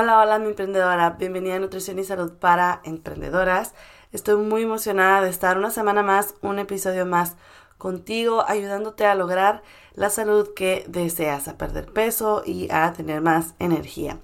Hola, 0.00 0.20
hola 0.20 0.38
mi 0.38 0.50
emprendedora, 0.50 1.10
bienvenida 1.18 1.56
a 1.56 1.58
Nutrición 1.58 1.98
y 1.98 2.04
Salud 2.04 2.34
para 2.34 2.80
Emprendedoras. 2.84 3.74
Estoy 4.12 4.36
muy 4.36 4.62
emocionada 4.62 5.22
de 5.22 5.28
estar 5.28 5.58
una 5.58 5.72
semana 5.72 6.04
más, 6.04 6.36
un 6.40 6.60
episodio 6.60 7.04
más 7.04 7.34
contigo, 7.78 8.44
ayudándote 8.46 9.06
a 9.06 9.16
lograr 9.16 9.64
la 9.94 10.08
salud 10.08 10.54
que 10.54 10.84
deseas, 10.86 11.48
a 11.48 11.58
perder 11.58 11.92
peso 11.92 12.44
y 12.46 12.68
a 12.70 12.92
tener 12.92 13.22
más 13.22 13.56
energía. 13.58 14.20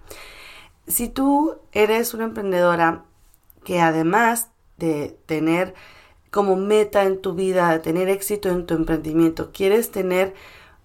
Si 0.86 1.08
tú 1.08 1.58
eres 1.72 2.14
una 2.14 2.27
emprendedora 2.27 3.06
que 3.64 3.80
además 3.80 4.50
de 4.77 5.19
tener 5.27 5.75
como 6.30 6.55
meta 6.55 7.02
en 7.02 7.20
tu 7.20 7.34
vida, 7.34 7.72
de 7.72 7.80
tener 7.80 8.08
éxito 8.08 8.48
en 8.48 8.67
tu 8.67 8.75
emprendimiento, 8.75 9.50
quieres 9.52 9.91
tener 9.91 10.34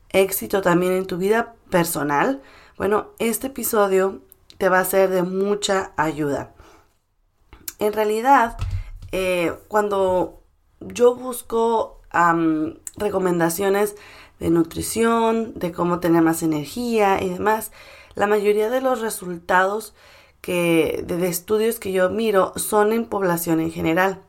éxito 0.09 0.63
también 0.63 0.93
en 0.93 1.05
tu 1.05 1.17
vida 1.17 1.53
personal, 1.69 2.41
bueno, 2.75 3.11
este 3.19 3.47
episodio 3.47 4.21
te 4.59 4.69
va 4.69 4.81
a 4.81 4.85
ser 4.85 5.09
de 5.09 5.23
mucha 5.23 5.93
ayuda. 5.95 6.53
En 7.79 7.93
realidad, 7.93 8.57
eh, 9.11 9.53
cuando 9.69 10.43
yo 10.81 11.15
busco 11.15 12.01
recomendaciones 12.97 13.95
de 14.39 14.49
nutrición, 14.49 15.53
de 15.55 15.71
cómo 15.71 15.99
tener 15.99 16.21
más 16.21 16.43
energía 16.43 17.23
y 17.23 17.29
demás, 17.29 17.71
la 18.15 18.27
mayoría 18.27 18.69
de 18.69 18.81
los 18.81 18.99
resultados 18.99 19.93
que, 20.41 21.03
de, 21.07 21.27
estudios 21.27 21.79
que 21.79 21.93
yo 21.93 22.09
miro 22.09 22.51
son 22.57 22.91
en 22.91 23.05
población 23.05 23.61
en 23.61 23.71
general. 23.71 24.21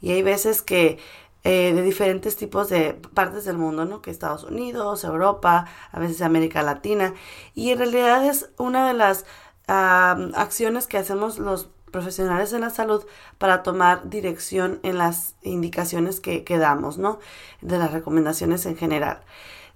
Y 0.00 0.12
hay 0.12 0.22
veces 0.22 0.62
que 0.62 0.98
eh, 1.44 1.72
de 1.74 1.82
diferentes 1.82 2.36
tipos 2.36 2.68
de 2.68 2.94
partes 3.14 3.44
del 3.44 3.58
mundo, 3.58 3.84
¿no? 3.84 4.00
Que 4.00 4.12
Estados 4.12 4.44
Unidos, 4.44 5.02
Europa, 5.02 5.66
a 5.90 5.98
veces 5.98 6.22
América 6.22 6.62
Latina. 6.62 7.14
Y 7.54 7.70
en 7.70 7.78
realidad 7.78 8.24
es 8.24 8.50
una 8.58 8.86
de 8.86 8.94
las 8.94 9.26
acciones 9.66 10.86
que 10.86 10.98
hacemos 10.98 11.38
los 11.38 11.68
profesionales 11.90 12.50
de 12.50 12.58
la 12.58 12.70
salud 12.70 13.04
para 13.38 13.62
tomar 13.62 14.08
dirección 14.08 14.80
en 14.82 14.98
las 14.98 15.36
indicaciones 15.42 16.20
que, 16.20 16.44
damos, 16.58 16.98
¿no? 16.98 17.20
De 17.60 17.78
las 17.78 17.92
recomendaciones 17.92 18.66
en 18.66 18.76
general. 18.76 19.20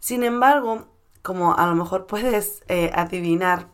Sin 0.00 0.25
embargo, 0.25 0.86
como 1.22 1.54
a 1.56 1.66
lo 1.66 1.75
mejor 1.75 2.06
puedes 2.06 2.62
eh, 2.69 2.91
adivinar, 2.94 3.69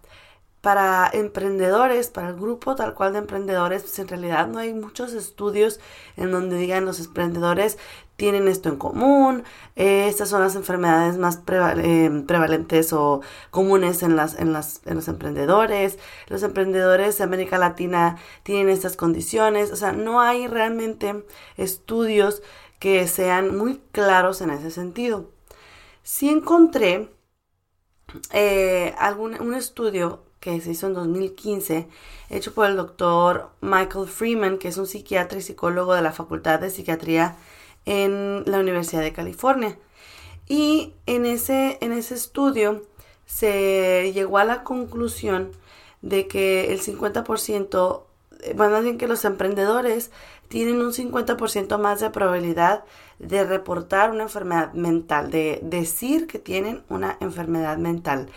para 0.62 1.10
emprendedores, 1.12 2.08
para 2.08 2.28
el 2.28 2.36
grupo 2.36 2.76
tal 2.76 2.94
cual 2.94 3.12
de 3.12 3.18
emprendedores, 3.18 3.82
pues 3.82 3.98
en 3.98 4.06
realidad 4.06 4.46
no 4.46 4.60
hay 4.60 4.72
muchos 4.72 5.12
estudios 5.12 5.80
en 6.16 6.30
donde 6.30 6.56
digan 6.56 6.84
los 6.84 7.00
emprendedores 7.00 7.78
tienen 8.22 8.46
esto 8.46 8.68
en 8.68 8.76
común, 8.76 9.42
eh, 9.74 10.06
estas 10.06 10.28
son 10.28 10.42
las 10.42 10.54
enfermedades 10.54 11.18
más 11.18 11.40
eh, 11.48 12.22
prevalentes 12.24 12.92
o 12.92 13.20
comunes 13.50 14.04
en, 14.04 14.14
las, 14.14 14.38
en, 14.38 14.52
las, 14.52 14.80
en 14.86 14.94
los 14.94 15.08
emprendedores, 15.08 15.98
los 16.28 16.44
emprendedores 16.44 17.18
de 17.18 17.24
América 17.24 17.58
Latina 17.58 18.18
tienen 18.44 18.68
estas 18.68 18.94
condiciones, 18.94 19.72
o 19.72 19.76
sea, 19.76 19.90
no 19.90 20.20
hay 20.20 20.46
realmente 20.46 21.24
estudios 21.56 22.44
que 22.78 23.08
sean 23.08 23.56
muy 23.58 23.82
claros 23.90 24.40
en 24.40 24.50
ese 24.50 24.70
sentido. 24.70 25.28
Sí 26.04 26.28
encontré 26.28 27.10
eh, 28.32 28.94
algún, 28.98 29.34
un 29.40 29.54
estudio 29.54 30.22
que 30.38 30.60
se 30.60 30.70
hizo 30.70 30.86
en 30.86 30.94
2015, 30.94 31.88
hecho 32.30 32.54
por 32.54 32.66
el 32.66 32.76
doctor 32.76 33.50
Michael 33.60 34.06
Freeman, 34.06 34.58
que 34.58 34.68
es 34.68 34.76
un 34.76 34.86
psiquiatra 34.86 35.38
y 35.38 35.42
psicólogo 35.42 35.94
de 35.94 36.02
la 36.02 36.12
Facultad 36.12 36.60
de 36.60 36.70
Psiquiatría 36.70 37.36
en 37.86 38.44
la 38.46 38.58
Universidad 38.60 39.02
de 39.02 39.12
California. 39.12 39.78
Y 40.48 40.94
en 41.06 41.26
ese, 41.26 41.78
en 41.80 41.92
ese 41.92 42.14
estudio 42.14 42.82
se 43.26 44.12
llegó 44.12 44.38
a 44.38 44.44
la 44.44 44.64
conclusión 44.64 45.50
de 46.02 46.26
que 46.26 46.72
el 46.72 46.80
50%, 46.80 48.02
eh, 48.40 48.54
bueno, 48.56 48.72
más 48.72 48.82
bien 48.84 48.98
que 48.98 49.06
los 49.06 49.24
emprendedores 49.24 50.10
tienen 50.48 50.82
un 50.82 50.92
50% 50.92 51.78
más 51.78 52.00
de 52.00 52.10
probabilidad 52.10 52.84
de 53.18 53.44
reportar 53.44 54.10
una 54.10 54.24
enfermedad 54.24 54.74
mental, 54.74 55.30
de 55.30 55.60
decir 55.62 56.26
que 56.26 56.38
tienen 56.38 56.82
una 56.90 57.16
enfermedad 57.20 57.78
mental. 57.78 58.28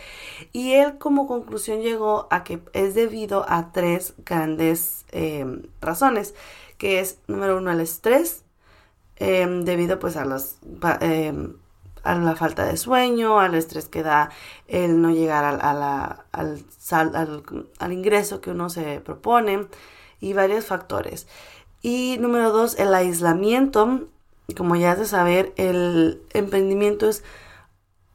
Y 0.53 0.73
él 0.73 0.97
como 0.97 1.27
conclusión 1.27 1.81
llegó 1.81 2.27
a 2.29 2.45
que 2.45 2.61
es 2.71 2.95
debido 2.95 3.45
a 3.49 3.73
tres 3.73 4.13
grandes 4.23 5.05
em, 5.11 5.63
razones, 5.81 6.35
que 6.77 7.01
es 7.01 7.17
número 7.27 7.57
uno 7.57 7.71
el 7.71 7.81
estrés, 7.81 8.44
em, 9.17 9.63
debido 9.63 9.99
pues 9.99 10.17
a 10.17 10.25
los... 10.25 10.57
Em, 11.01 11.55
a 12.03 12.13
la 12.13 12.35
falta 12.35 12.65
de 12.65 12.77
sueño, 12.77 13.39
al 13.39 13.55
estrés 13.55 13.87
que 13.87 14.03
da 14.03 14.29
el 14.67 15.01
no 15.01 15.09
llegar 15.09 15.43
al, 15.43 15.59
al, 15.81 16.63
al, 17.79 17.91
ingreso 17.91 18.41
que 18.41 18.51
uno 18.51 18.69
se 18.69 19.01
propone 19.01 19.65
y 20.19 20.33
varios 20.33 20.67
factores. 20.67 21.27
Y 21.81 22.17
número 22.19 22.51
dos, 22.51 22.77
el 22.77 22.93
aislamiento 22.93 24.07
como 24.53 24.75
ya 24.75 24.91
has 24.91 24.99
de 24.99 25.05
saber, 25.05 25.53
el 25.57 26.21
emprendimiento 26.33 27.09
es 27.09 27.23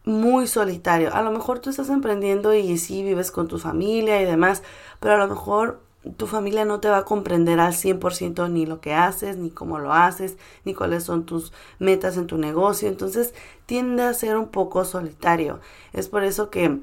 muy 0.05 0.47
solitario. 0.47 1.13
A 1.15 1.23
lo 1.23 1.33
mejor 1.33 1.59
tú 1.59 1.71
estás 1.71 1.89
emprendiendo 1.91 2.55
y 2.55 2.79
sí 2.79 3.03
vives 3.03 3.31
con 3.31 3.49
tu 3.49 3.59
familia 3.59 4.23
y 4.23 4.25
demás, 4.25 4.63
pero 5.01 5.15
a 5.15 5.19
lo 5.19 5.29
mejor 5.29 5.81
tu 6.17 6.27
familia 6.27 6.65
no 6.65 6.81
te 6.81 6.89
va 6.89 6.99
a 6.99 7.05
comprender 7.05 7.61
al 7.61 7.75
100% 7.75 8.51
ni 8.51 8.65
lo 8.65 8.81
que 8.81 8.95
haces, 8.95 9.37
ni 9.37 9.51
cómo 9.51 9.79
lo 9.79 9.93
haces, 9.93 10.37
ni 10.65 10.75
cuáles 10.75 11.05
son 11.05 11.27
tus 11.27 11.53
metas 11.79 12.17
en 12.17 12.27
tu 12.27 12.39
negocio. 12.39 12.89
Entonces 12.89 13.35
tiende 13.67 14.05
a 14.05 14.15
ser 14.15 14.37
un 14.37 14.49
poco 14.49 14.85
solitario. 14.85 15.61
Es 15.93 16.09
por 16.09 16.25
eso 16.25 16.51
que 16.51 16.79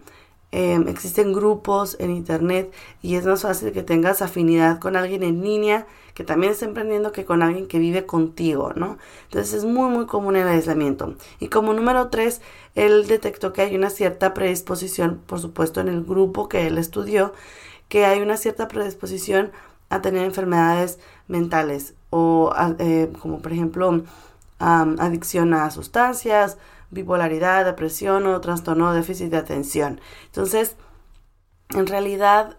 em, 0.52 0.88
existen 0.88 1.34
grupos 1.34 1.98
en 2.00 2.12
internet 2.12 2.72
y 3.02 3.16
es 3.16 3.26
más 3.26 3.42
fácil 3.42 3.72
que 3.72 3.84
tengas 3.84 4.22
afinidad 4.22 4.80
con 4.80 4.96
alguien 4.96 5.24
en 5.24 5.42
línea 5.44 5.88
que 6.14 6.24
también 6.24 6.52
está 6.54 6.66
emprendiendo 6.66 7.12
que 7.12 7.26
con 7.26 7.44
alguien 7.44 7.68
que 7.68 7.78
vive 7.80 8.06
contigo, 8.08 8.74
¿no? 8.76 8.98
Entonces 9.26 9.54
es 9.54 9.66
muy, 9.66 9.90
muy 9.90 10.08
común 10.08 10.36
el 10.36 10.48
aislamiento. 10.48 11.16
Y 11.40 11.50
como 11.50 11.74
número 11.74 12.10
tres, 12.10 12.42
él 12.74 13.06
detectó 13.08 13.54
que 13.54 13.62
hay 13.62 13.76
una 13.76 13.92
cierta 13.92 14.34
predisposición, 14.34 15.22
por 15.28 15.40
supuesto, 15.40 15.80
en 15.80 15.90
el 15.90 16.04
grupo 16.04 16.50
que 16.50 16.66
él 16.66 16.80
estudió, 16.80 17.34
que 17.88 18.06
hay 18.06 18.22
una 18.22 18.38
cierta 18.38 18.68
predisposición 18.68 19.52
a 19.90 20.02
tener 20.02 20.26
enfermedades 20.26 21.00
mentales 21.28 21.94
o 22.10 22.54
eh, 22.80 23.12
como 23.22 23.40
por 23.40 23.54
ejemplo 23.54 24.04
adicción 24.60 25.54
a 25.54 25.70
sustancias, 25.70 26.58
bipolaridad, 26.90 27.66
depresión 27.66 28.26
o 28.26 28.42
trastorno 28.42 28.94
déficit 28.94 29.30
de 29.30 29.38
atención. 29.38 30.02
Entonces, 30.26 30.76
en 31.70 31.86
realidad 31.86 32.58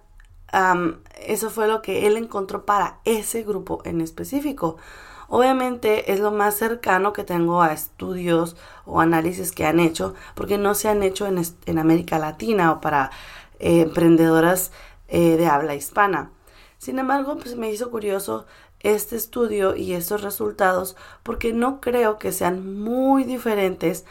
eso 1.26 1.50
fue 1.50 1.68
lo 1.68 1.82
que 1.82 2.06
él 2.06 2.16
encontró 2.16 2.64
para 2.64 3.00
ese 3.04 3.42
grupo 3.42 3.82
en 3.84 4.00
específico. 4.00 4.76
Obviamente 5.28 6.12
es 6.12 6.20
lo 6.20 6.30
más 6.30 6.54
cercano 6.54 7.12
que 7.12 7.22
tengo 7.22 7.60
a 7.60 7.74
estudios 7.74 8.56
o 8.86 9.00
análisis 9.00 9.52
que 9.52 9.66
han 9.66 9.78
hecho, 9.78 10.14
porque 10.34 10.56
no 10.56 10.74
se 10.74 10.88
han 10.88 11.02
hecho 11.02 11.26
en, 11.26 11.78
América 11.78 12.18
Latina 12.18 12.72
o 12.72 12.80
para 12.80 13.10
eh, 13.58 13.82
emprendedoras 13.82 14.72
eh, 15.08 15.36
de 15.36 15.46
habla 15.46 15.74
hispana. 15.74 16.30
Sin 16.78 16.98
embargo, 16.98 17.36
pues 17.36 17.56
me 17.56 17.70
hizo 17.70 17.90
curioso 17.90 18.46
este 18.80 19.16
estudio 19.16 19.74
y 19.74 19.94
estos 19.94 20.22
resultados 20.22 20.96
porque 21.22 21.52
no 21.52 21.80
creo 21.80 22.18
que 22.18 22.32
sean 22.32 22.80
muy 22.80 23.24
diferentes 23.24 24.04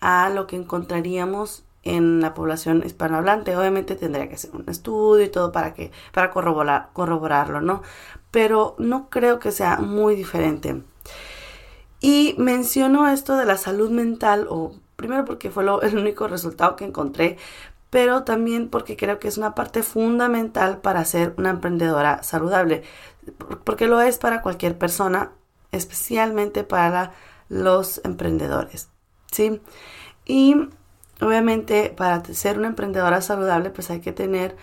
a 0.00 0.30
lo 0.30 0.46
que 0.46 0.56
encontraríamos 0.56 1.64
en 1.82 2.20
la 2.20 2.34
población 2.34 2.82
hispanohablante. 2.84 3.56
Obviamente 3.56 3.94
tendría 3.94 4.28
que 4.28 4.38
ser 4.38 4.50
un 4.54 4.68
estudio 4.68 5.24
y 5.24 5.28
todo 5.28 5.52
para 5.52 5.74
que 5.74 5.92
para 6.12 6.30
corroborar, 6.30 6.88
corroborarlo, 6.92 7.60
¿no? 7.60 7.82
Pero 8.30 8.74
no 8.78 9.10
creo 9.10 9.38
que 9.38 9.52
sea 9.52 9.76
muy 9.76 10.14
diferente. 10.14 10.82
Y 12.00 12.34
menciono 12.38 13.08
esto 13.08 13.36
de 13.36 13.46
la 13.46 13.56
salud 13.56 13.90
mental, 13.90 14.46
o 14.50 14.74
primero 14.96 15.24
porque 15.24 15.50
fue 15.50 15.64
el 15.82 15.98
único 15.98 16.28
resultado 16.28 16.76
que 16.76 16.84
encontré, 16.84 17.38
pero 17.94 18.24
también 18.24 18.70
porque 18.70 18.96
creo 18.96 19.20
que 19.20 19.28
es 19.28 19.38
una 19.38 19.54
parte 19.54 19.84
fundamental 19.84 20.78
para 20.80 21.04
ser 21.04 21.32
una 21.38 21.50
emprendedora 21.50 22.24
saludable, 22.24 22.82
porque 23.62 23.86
lo 23.86 24.00
es 24.00 24.18
para 24.18 24.42
cualquier 24.42 24.76
persona, 24.76 25.30
especialmente 25.70 26.64
para 26.64 27.12
los 27.48 28.00
emprendedores, 28.02 28.88
¿sí? 29.30 29.60
Y 30.24 30.56
obviamente 31.20 31.94
para 31.96 32.24
ser 32.24 32.58
una 32.58 32.66
emprendedora 32.66 33.20
saludable, 33.20 33.70
pues 33.70 33.90
hay 33.90 34.00
que 34.00 34.10
tener 34.10 34.56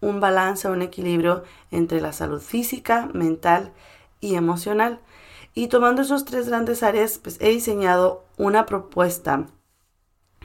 un 0.00 0.20
balance, 0.20 0.68
un 0.68 0.80
equilibrio 0.80 1.42
entre 1.72 2.00
la 2.00 2.12
salud 2.12 2.40
física, 2.40 3.08
mental 3.12 3.72
y 4.20 4.36
emocional. 4.36 5.00
Y 5.54 5.66
tomando 5.66 6.02
esos 6.02 6.24
tres 6.24 6.46
grandes 6.46 6.84
áreas, 6.84 7.18
pues 7.18 7.36
he 7.40 7.48
diseñado 7.48 8.22
una 8.36 8.64
propuesta 8.64 9.48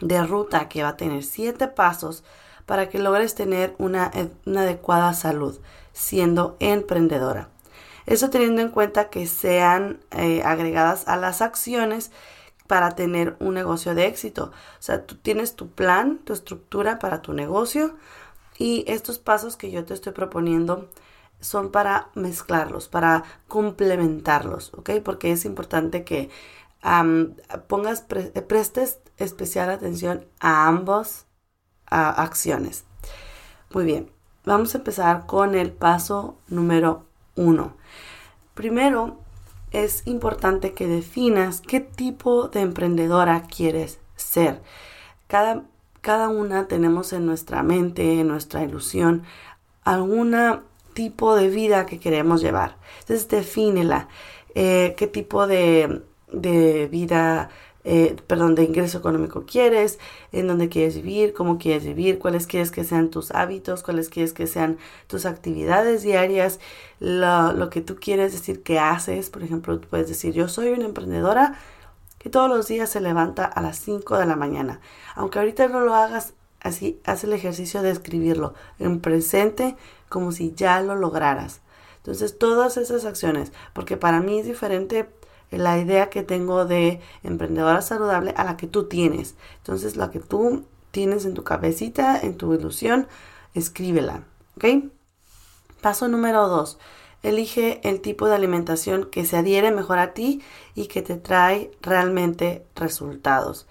de 0.02 0.24
ruta 0.24 0.68
que 0.68 0.84
va 0.84 0.90
a 0.90 0.98
tener 0.98 1.24
siete 1.24 1.68
pasos 1.68 2.24
para 2.66 2.90
que 2.90 3.00
logres 3.00 3.36
tener 3.36 3.76
una, 3.78 4.12
adecuada 4.46 5.14
salud 5.14 5.60
siendo 5.94 6.58
emprendedora. 6.60 7.50
Eso 8.06 8.30
teniendo 8.30 8.62
en 8.62 8.70
cuenta 8.70 9.10
que 9.10 9.28
sean 9.28 10.00
eh, 10.12 10.42
agregadas 10.44 11.08
a 11.08 11.18
las 11.18 11.42
acciones 11.42 12.12
para 12.68 12.96
tener 12.96 13.36
un 13.40 13.54
negocio 13.54 13.94
de 13.94 14.08
éxito. 14.08 14.52
O 14.80 14.82
sea, 14.82 15.06
tú 15.06 15.16
tienes 15.16 15.56
tu 15.56 15.70
plan, 15.70 16.20
tu 16.20 16.34
estructura 16.34 17.00
para 17.00 17.22
tu 17.22 17.34
negocio 17.34 17.96
y 18.58 18.86
estos 18.88 19.20
pasos 19.20 19.58
que 19.58 19.72
yo 19.72 19.86
te 19.86 19.94
estoy 19.94 20.14
proponiendo 20.14 20.90
son 21.42 21.72
para 21.72 22.10
mezclarlos, 22.14 22.88
para 22.88 23.24
complementarlos, 23.48 24.74
¿ok? 24.76 24.92
Porque 25.04 25.32
es 25.32 25.44
importante 25.46 26.04
que 26.04 26.30
pongas, 27.68 28.06
prestes 28.48 29.00
especial 29.24 29.70
atención 29.70 30.26
a 30.40 30.68
ambos 30.68 31.26
acciones. 31.86 32.86
Muy 33.74 33.86
bien, 33.86 34.12
vamos 34.46 34.74
a 34.74 34.80
empezar 34.80 35.26
con 35.26 35.56
el 35.56 35.72
paso 35.72 36.38
número 36.48 37.06
uno. 37.36 37.76
Primero, 38.54 39.18
es 39.72 40.06
importante 40.06 40.74
que 40.74 40.88
definas 40.88 41.62
qué 41.62 41.80
tipo 41.80 42.50
de 42.50 42.62
emprendedora 42.62 43.44
quieres 43.44 44.00
ser. 44.16 44.62
Cada, 45.28 45.64
cada 46.02 46.28
una 46.30 46.68
tenemos 46.68 47.14
en 47.14 47.26
nuestra 47.26 47.64
mente, 47.64 48.20
en 48.20 48.28
nuestra 48.28 48.64
ilusión, 48.64 49.24
algún 49.84 50.36
tipo 50.94 51.36
de 51.36 51.48
vida 51.48 51.86
que 51.86 52.00
queremos 52.00 52.42
llevar. 52.42 52.78
Entonces, 53.00 53.28
defínela. 53.30 54.10
Eh, 54.54 54.96
qué 54.98 55.08
tipo 55.08 55.48
de, 55.48 56.04
de 56.32 56.88
vida 56.88 57.50
eh, 57.84 58.16
perdón, 58.28 58.56
de 58.56 58.64
ingreso 58.64 59.00
económico 59.00 59.46
quieres, 59.46 60.00
en 60.32 60.48
dónde 60.48 60.70
quieres 60.70 60.96
vivir, 60.96 61.34
cómo 61.34 61.58
quieres 61.58 61.84
vivir, 61.84 62.20
cuáles 62.20 62.46
quieres 62.46 62.72
que 62.72 62.84
sean 62.84 63.10
tus 63.10 63.32
hábitos, 63.32 63.82
cuáles 63.82 64.10
quieres 64.10 64.34
que 64.34 64.48
sean 64.48 64.78
tus 65.08 65.26
actividades 65.26 66.04
diarias, 66.04 66.60
lo, 67.00 67.54
lo 67.54 67.70
que 67.70 67.82
tú 67.82 67.96
quieres 67.96 68.34
decir 68.34 68.62
que 68.62 68.80
haces. 68.80 69.30
Por 69.30 69.44
ejemplo, 69.44 69.80
puedes 69.82 70.08
decir, 70.08 70.34
yo 70.34 70.48
soy 70.48 70.70
una 70.70 70.86
emprendedora 70.86 71.58
que 72.20 72.30
todos 72.30 72.50
los 72.50 72.68
días 72.68 72.90
se 72.90 73.02
levanta 73.02 73.46
a 73.46 73.62
las 73.62 73.80
5 73.80 74.18
de 74.20 74.28
la 74.28 74.36
mañana. 74.36 74.80
Aunque 75.16 75.40
ahorita 75.40 75.68
no 75.68 75.80
lo 75.80 75.96
hagas 75.96 76.34
así, 76.60 77.02
haz 77.04 77.24
el 77.24 77.34
ejercicio 77.34 77.82
de 77.82 77.90
escribirlo 77.90 78.54
en 78.78 79.00
presente 79.00 79.76
como 80.08 80.32
si 80.32 80.54
ya 80.54 80.82
lo 80.82 80.96
lograras. 80.96 81.62
Entonces, 81.98 82.38
todas 82.38 82.78
esas 82.78 83.06
acciones, 83.06 83.52
porque 83.74 83.98
para 83.98 84.22
mí 84.22 84.40
es 84.40 84.46
diferente 84.46 85.10
la 85.52 85.78
idea 85.78 86.10
que 86.10 86.24
tengo 86.24 86.66
de 86.66 87.02
emprendedora 87.24 87.82
saludable 87.82 88.34
a 88.38 88.44
la 88.44 88.58
que 88.58 88.68
tú 88.68 88.88
tienes. 88.88 89.36
Entonces, 89.58 89.96
la 89.98 90.10
que 90.10 90.20
tú 90.20 90.66
tienes 90.92 91.26
en 91.26 91.34
tu 91.34 91.44
cabecita, 91.44 92.20
en 92.20 92.38
tu 92.38 92.54
ilusión, 92.54 93.08
escríbela. 93.54 94.24
¿Ok? 94.58 94.86
Paso 95.82 96.08
número 96.08 96.48
dos. 96.48 96.78
Elige 97.24 97.82
el 97.88 98.02
tipo 98.02 98.28
de 98.28 98.36
alimentación 98.36 99.10
que 99.12 99.26
se 99.26 99.38
adhiere 99.38 99.72
mejor 99.72 100.00
a 100.00 100.14
ti 100.14 100.42
y 100.74 100.88
que 100.88 101.02
te 101.02 101.18
trae 101.18 101.72
realmente 101.82 102.66
resultados. 102.76 103.68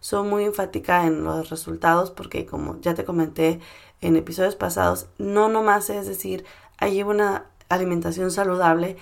Soy 0.00 0.26
muy 0.26 0.44
enfática 0.44 1.06
en 1.06 1.24
los 1.24 1.50
resultados 1.50 2.10
porque 2.10 2.46
como 2.46 2.80
ya 2.80 2.94
te 2.94 3.04
comenté 3.04 3.60
en 4.00 4.16
episodios 4.16 4.56
pasados, 4.56 5.06
no 5.18 5.48
nomás 5.48 5.90
es 5.90 6.06
decir, 6.06 6.44
hay 6.78 7.02
una 7.02 7.46
alimentación 7.68 8.30
saludable 8.30 8.96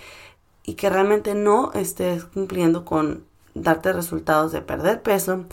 y 0.63 0.75
que 0.75 0.89
realmente 0.89 1.35
no 1.35 1.71
estés 1.73 2.25
cumpliendo 2.25 2.85
con 2.85 3.25
darte 3.53 3.93
resultados 3.93 4.51
de 4.51 4.61
perder 4.61 5.01
peso 5.01 5.45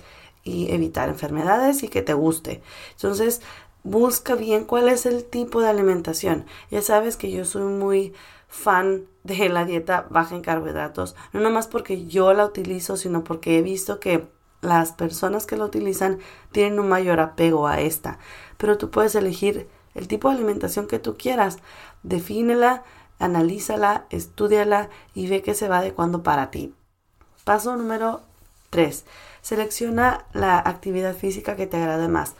y 0.44 0.70
evitar 0.72 1.08
enfermedades 1.08 1.82
y 1.82 1.88
que 1.88 2.02
te 2.02 2.14
guste. 2.14 2.62
Entonces, 2.92 3.42
busca 3.82 4.34
bien 4.34 4.64
cuál 4.64 4.88
es 4.88 5.06
el 5.06 5.24
tipo 5.24 5.60
de 5.60 5.68
alimentación. 5.68 6.44
Ya 6.70 6.82
sabes 6.82 7.16
que 7.16 7.30
yo 7.30 7.44
soy 7.44 7.62
muy 7.62 8.14
fan 8.48 9.04
de 9.24 9.48
la 9.48 9.64
dieta 9.64 10.06
baja 10.10 10.34
en 10.34 10.42
carbohidratos, 10.42 11.16
no 11.32 11.40
nomás 11.40 11.66
porque 11.66 12.06
yo 12.06 12.32
la 12.32 12.46
utilizo, 12.46 12.96
sino 12.96 13.24
porque 13.24 13.58
he 13.58 13.62
visto 13.62 13.98
que 13.98 14.28
las 14.60 14.92
personas 14.92 15.46
que 15.46 15.56
la 15.56 15.64
utilizan 15.64 16.18
tienen 16.52 16.78
un 16.78 16.88
mayor 16.88 17.20
apego 17.20 17.66
a 17.66 17.80
esta. 17.80 18.18
Pero 18.56 18.78
tú 18.78 18.90
puedes 18.90 19.14
elegir 19.14 19.68
el 19.94 20.08
tipo 20.08 20.28
de 20.28 20.36
alimentación 20.36 20.86
que 20.86 20.98
tú 20.98 21.16
quieras. 21.16 21.58
Defínela, 22.02 22.84
analízala, 23.18 24.06
estudiala 24.10 24.88
y 25.14 25.28
ve 25.28 25.42
que 25.42 25.54
se 25.54 25.68
va 25.68 25.78
adecuando 25.78 26.22
para 26.22 26.50
ti. 26.50 26.74
Paso 27.44 27.76
número 27.76 28.22
3. 28.70 29.04
Selecciona 29.42 30.24
la 30.32 30.58
actividad 30.58 31.14
física 31.14 31.56
que 31.56 31.66
te 31.66 31.76
agrade 31.76 32.08
más. 32.08 32.34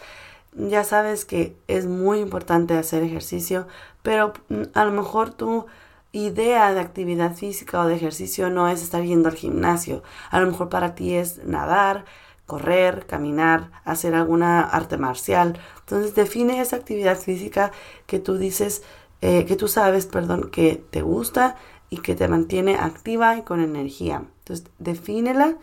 Ya 0.53 0.85
sabes 0.85 1.25
que 1.25 1.57
es 1.69 1.87
muy 1.87 2.19
importante 2.19 2.77
hacer 2.77 3.03
ejercicio, 3.03 3.67
pero 4.03 4.33
mm, 4.49 4.63
a 4.75 4.85
lo 4.85 4.93
mejor 4.93 5.31
tu 5.31 5.67
idea 6.13 6.73
de 6.73 6.81
actividad 6.81 7.35
física 7.35 7.81
o 7.81 7.87
de 7.87 7.95
ejercicio 7.95 8.49
no 8.49 8.69
es 8.69 8.83
estar 8.83 9.03
yendo 9.03 9.29
al 9.29 9.37
gimnasio. 9.37 10.03
A 10.31 10.41
lo 10.41 10.47
mejor 10.47 10.69
para 10.69 10.95
ti 10.95 11.15
es 11.15 11.45
nadar, 11.45 12.05
correr, 12.47 13.07
caminar, 13.07 13.71
hacer 13.85 14.15
alguna 14.15 14.63
arte 14.63 14.97
marcial. 14.97 15.59
Entonces 15.81 16.15
define 16.15 16.61
esa 16.61 16.77
actividad 16.77 17.19
física 17.19 17.73
que 18.07 18.19
tú 18.19 18.39
dices 18.39 18.83
eh, 19.27 19.45
que 19.45 19.57
tú 19.57 19.67
sabes, 19.67 20.07
perdón, 20.07 20.51
que 20.53 20.77
te 20.77 21.03
gusta 21.03 21.57
y 21.91 21.97
que 21.97 22.15
te 22.15 22.29
mantiene 22.29 22.77
activa 22.77 23.37
y 23.37 23.43
con 23.43 23.61
energía. 23.61 24.23
Entonces, 24.39 24.71
defínela 24.79 25.57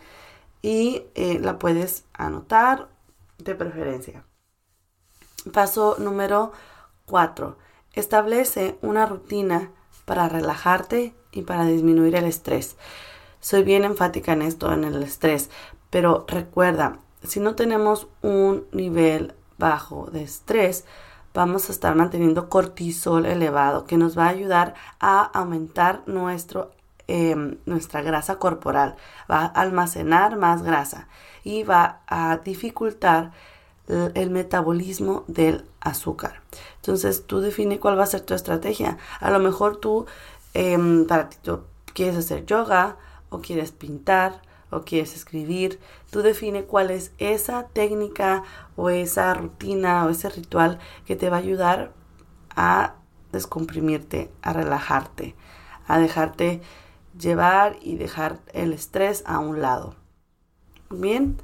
y 0.60 1.04
eh, 1.14 1.38
la 1.40 1.58
puedes 1.58 2.04
anotar 2.12 2.88
de 3.38 3.54
preferencia. 3.54 4.26
Paso 5.50 5.96
número 5.98 6.52
4. 7.06 7.56
Establece 7.94 8.76
una 8.82 9.06
rutina 9.06 9.70
para 10.04 10.28
relajarte 10.28 11.14
y 11.32 11.40
para 11.40 11.64
disminuir 11.64 12.16
el 12.16 12.26
estrés. 12.26 12.76
Soy 13.40 13.62
bien 13.62 13.84
enfática 13.84 14.34
en 14.34 14.42
esto, 14.42 14.70
en 14.74 14.84
el 14.84 15.02
estrés, 15.02 15.48
pero 15.88 16.26
recuerda, 16.28 16.98
si 17.22 17.40
no 17.40 17.54
tenemos 17.54 18.08
un 18.20 18.66
nivel 18.72 19.32
bajo 19.56 20.10
de 20.12 20.22
estrés, 20.22 20.84
vamos 21.34 21.68
a 21.68 21.72
estar 21.72 21.94
manteniendo 21.96 22.48
cortisol 22.48 23.26
elevado 23.26 23.84
que 23.84 23.96
nos 23.96 24.16
va 24.16 24.26
a 24.26 24.30
ayudar 24.30 24.74
a 25.00 25.22
aumentar 25.22 26.02
nuestro, 26.06 26.70
em, 27.08 27.58
nuestra 27.66 28.00
grasa 28.02 28.38
corporal, 28.38 28.96
va 29.30 29.40
a 29.40 29.46
almacenar 29.46 30.36
más 30.36 30.62
grasa 30.62 31.08
y 31.42 31.64
va 31.64 32.00
a 32.06 32.38
dificultar 32.38 33.32
el, 33.86 34.30
metabolismo 34.30 35.24
del 35.26 35.66
azúcar. 35.80 36.40
Entonces 36.76 37.26
tú 37.26 37.40
define 37.40 37.78
cuál 37.78 37.98
va 37.98 38.04
a 38.04 38.06
ser 38.06 38.22
tu 38.22 38.32
estrategia. 38.32 38.96
A 39.20 39.30
lo 39.30 39.40
mejor 39.40 39.76
tú, 39.76 40.06
em, 40.54 41.06
para 41.06 41.28
ti, 41.28 41.36
tú 41.42 41.64
quieres 41.92 42.16
hacer 42.16 42.46
yoga 42.46 42.96
o 43.28 43.40
quieres 43.40 43.72
pintar 43.72 44.40
o 44.74 44.82
quieres 44.82 45.14
escribir, 45.14 45.80
tú 46.10 46.22
define 46.22 46.64
cuál 46.64 46.90
es 46.90 47.12
esa 47.18 47.68
técnica 47.68 48.42
o 48.76 48.90
esa 48.90 49.32
rutina 49.34 50.04
o 50.04 50.10
ese 50.10 50.28
ritual 50.28 50.78
que 51.06 51.16
te 51.16 51.30
va 51.30 51.36
a 51.36 51.40
ayudar 51.40 51.92
a 52.56 52.94
descomprimirte, 53.32 54.30
a 54.42 54.52
relajarte, 54.52 55.34
a 55.86 55.98
dejarte 55.98 56.60
llevar 57.18 57.76
y 57.80 57.96
dejar 57.96 58.40
el 58.52 58.72
estrés 58.72 59.22
a 59.26 59.38
un 59.38 59.60
lado. 59.60 59.94
Bien, 60.90 61.36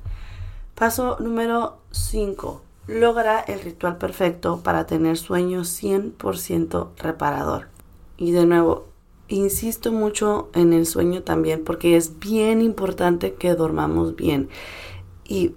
paso 0.74 1.16
número 1.20 1.78
5. 1.90 2.62
Logra 2.86 3.40
el 3.40 3.60
ritual 3.60 3.98
perfecto 3.98 4.62
para 4.62 4.86
tener 4.86 5.16
sueño 5.16 5.60
100% 5.60 6.90
reparador. 6.96 7.68
Y 8.16 8.32
de 8.32 8.46
nuevo, 8.46 8.89
insisto 9.30 9.92
mucho 9.92 10.50
en 10.54 10.72
el 10.72 10.86
sueño 10.86 11.22
también 11.22 11.64
porque 11.64 11.96
es 11.96 12.18
bien 12.18 12.60
importante 12.60 13.34
que 13.34 13.54
dormamos 13.54 14.16
bien. 14.16 14.48
Y 15.24 15.54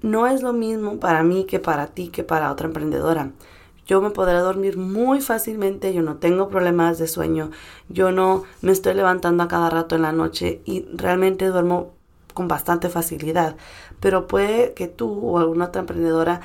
no 0.00 0.26
es 0.26 0.42
lo 0.42 0.52
mismo 0.52 1.00
para 1.00 1.22
mí 1.22 1.44
que 1.44 1.58
para 1.58 1.88
ti 1.88 2.08
que 2.08 2.24
para 2.24 2.50
otra 2.50 2.68
emprendedora. 2.68 3.32
Yo 3.86 4.00
me 4.00 4.10
podré 4.10 4.34
dormir 4.34 4.76
muy 4.76 5.20
fácilmente, 5.20 5.94
yo 5.94 6.02
no 6.02 6.16
tengo 6.16 6.48
problemas 6.48 6.98
de 6.98 7.08
sueño, 7.08 7.50
yo 7.88 8.12
no 8.12 8.44
me 8.60 8.70
estoy 8.70 8.94
levantando 8.94 9.42
a 9.42 9.48
cada 9.48 9.70
rato 9.70 9.96
en 9.96 10.02
la 10.02 10.12
noche 10.12 10.60
y 10.66 10.84
realmente 10.94 11.46
duermo 11.46 11.92
con 12.34 12.48
bastante 12.48 12.90
facilidad. 12.90 13.56
Pero 13.98 14.26
puede 14.28 14.74
que 14.74 14.88
tú 14.88 15.18
o 15.26 15.38
alguna 15.38 15.66
otra 15.66 15.80
emprendedora 15.80 16.42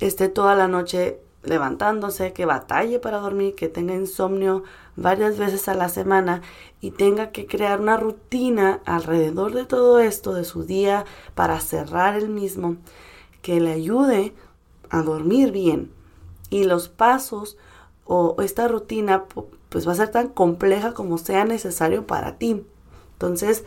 esté 0.00 0.28
toda 0.28 0.54
la 0.56 0.68
noche 0.68 1.20
levantándose, 1.42 2.32
que 2.32 2.44
batalle 2.44 2.98
para 2.98 3.18
dormir, 3.18 3.54
que 3.54 3.68
tenga 3.68 3.94
insomnio 3.94 4.62
varias 4.96 5.38
veces 5.38 5.68
a 5.68 5.74
la 5.74 5.88
semana 5.88 6.42
y 6.80 6.90
tenga 6.90 7.30
que 7.30 7.46
crear 7.46 7.80
una 7.80 7.96
rutina 7.96 8.80
alrededor 8.84 9.54
de 9.54 9.64
todo 9.64 10.00
esto, 10.00 10.34
de 10.34 10.44
su 10.44 10.64
día, 10.64 11.04
para 11.34 11.60
cerrar 11.60 12.16
el 12.16 12.28
mismo, 12.28 12.76
que 13.42 13.60
le 13.60 13.72
ayude 13.72 14.34
a 14.90 15.02
dormir 15.02 15.52
bien. 15.52 15.92
Y 16.50 16.64
los 16.64 16.88
pasos 16.88 17.56
o 18.04 18.36
esta 18.42 18.68
rutina 18.68 19.24
pues 19.68 19.86
va 19.86 19.92
a 19.92 19.96
ser 19.96 20.10
tan 20.10 20.28
compleja 20.28 20.92
como 20.94 21.16
sea 21.16 21.44
necesario 21.44 22.06
para 22.06 22.38
ti. 22.38 22.66
Entonces, 23.12 23.64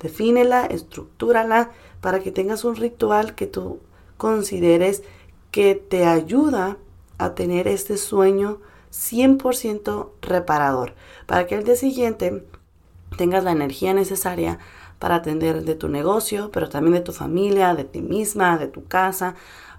defínela, 0.00 0.66
estructúrala 0.66 1.70
para 2.00 2.20
que 2.20 2.30
tengas 2.30 2.64
un 2.64 2.76
ritual 2.76 3.34
que 3.34 3.46
tú 3.46 3.80
consideres 4.16 5.02
que 5.50 5.74
te 5.74 6.04
ayuda 6.04 6.76
a 7.18 7.34
tener 7.34 7.68
este 7.68 7.96
sueño 7.96 8.60
100% 8.92 10.10
reparador, 10.22 10.94
para 11.26 11.46
que 11.46 11.56
el 11.56 11.64
día 11.64 11.76
siguiente 11.76 12.46
tengas 13.16 13.44
la 13.44 13.52
energía 13.52 13.94
necesaria 13.94 14.58
para 14.98 15.16
atender 15.16 15.64
de 15.64 15.74
tu 15.74 15.88
negocio, 15.88 16.50
pero 16.52 16.68
también 16.68 16.94
de 16.94 17.00
tu 17.00 17.12
familia, 17.12 17.74
de 17.74 17.84
ti 17.84 18.00
misma, 18.00 18.58
de 18.58 18.68
tu 18.68 18.84
casa, 18.84 19.34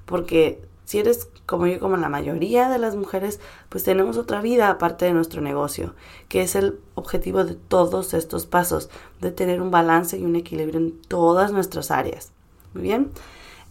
porque 0.05 0.61
si 0.85 0.99
eres 0.99 1.29
como 1.45 1.67
yo, 1.67 1.79
como 1.79 1.97
la 1.97 2.09
mayoría 2.09 2.69
de 2.69 2.77
las 2.77 2.95
mujeres, 2.95 3.39
pues 3.69 3.83
tenemos 3.83 4.17
otra 4.17 4.41
vida 4.41 4.69
aparte 4.69 5.05
de 5.05 5.13
nuestro 5.13 5.41
negocio, 5.41 5.95
que 6.29 6.41
es 6.41 6.55
el 6.55 6.79
objetivo 6.95 7.43
de 7.43 7.55
todos 7.55 8.13
estos 8.13 8.45
pasos, 8.45 8.89
de 9.19 9.31
tener 9.31 9.61
un 9.61 9.71
balance 9.71 10.17
y 10.17 10.23
un 10.23 10.35
equilibrio 10.35 10.79
en 10.79 11.01
todas 11.01 11.51
nuestras 11.51 11.91
áreas. 11.91 12.31
Muy 12.73 12.83
bien. 12.83 13.11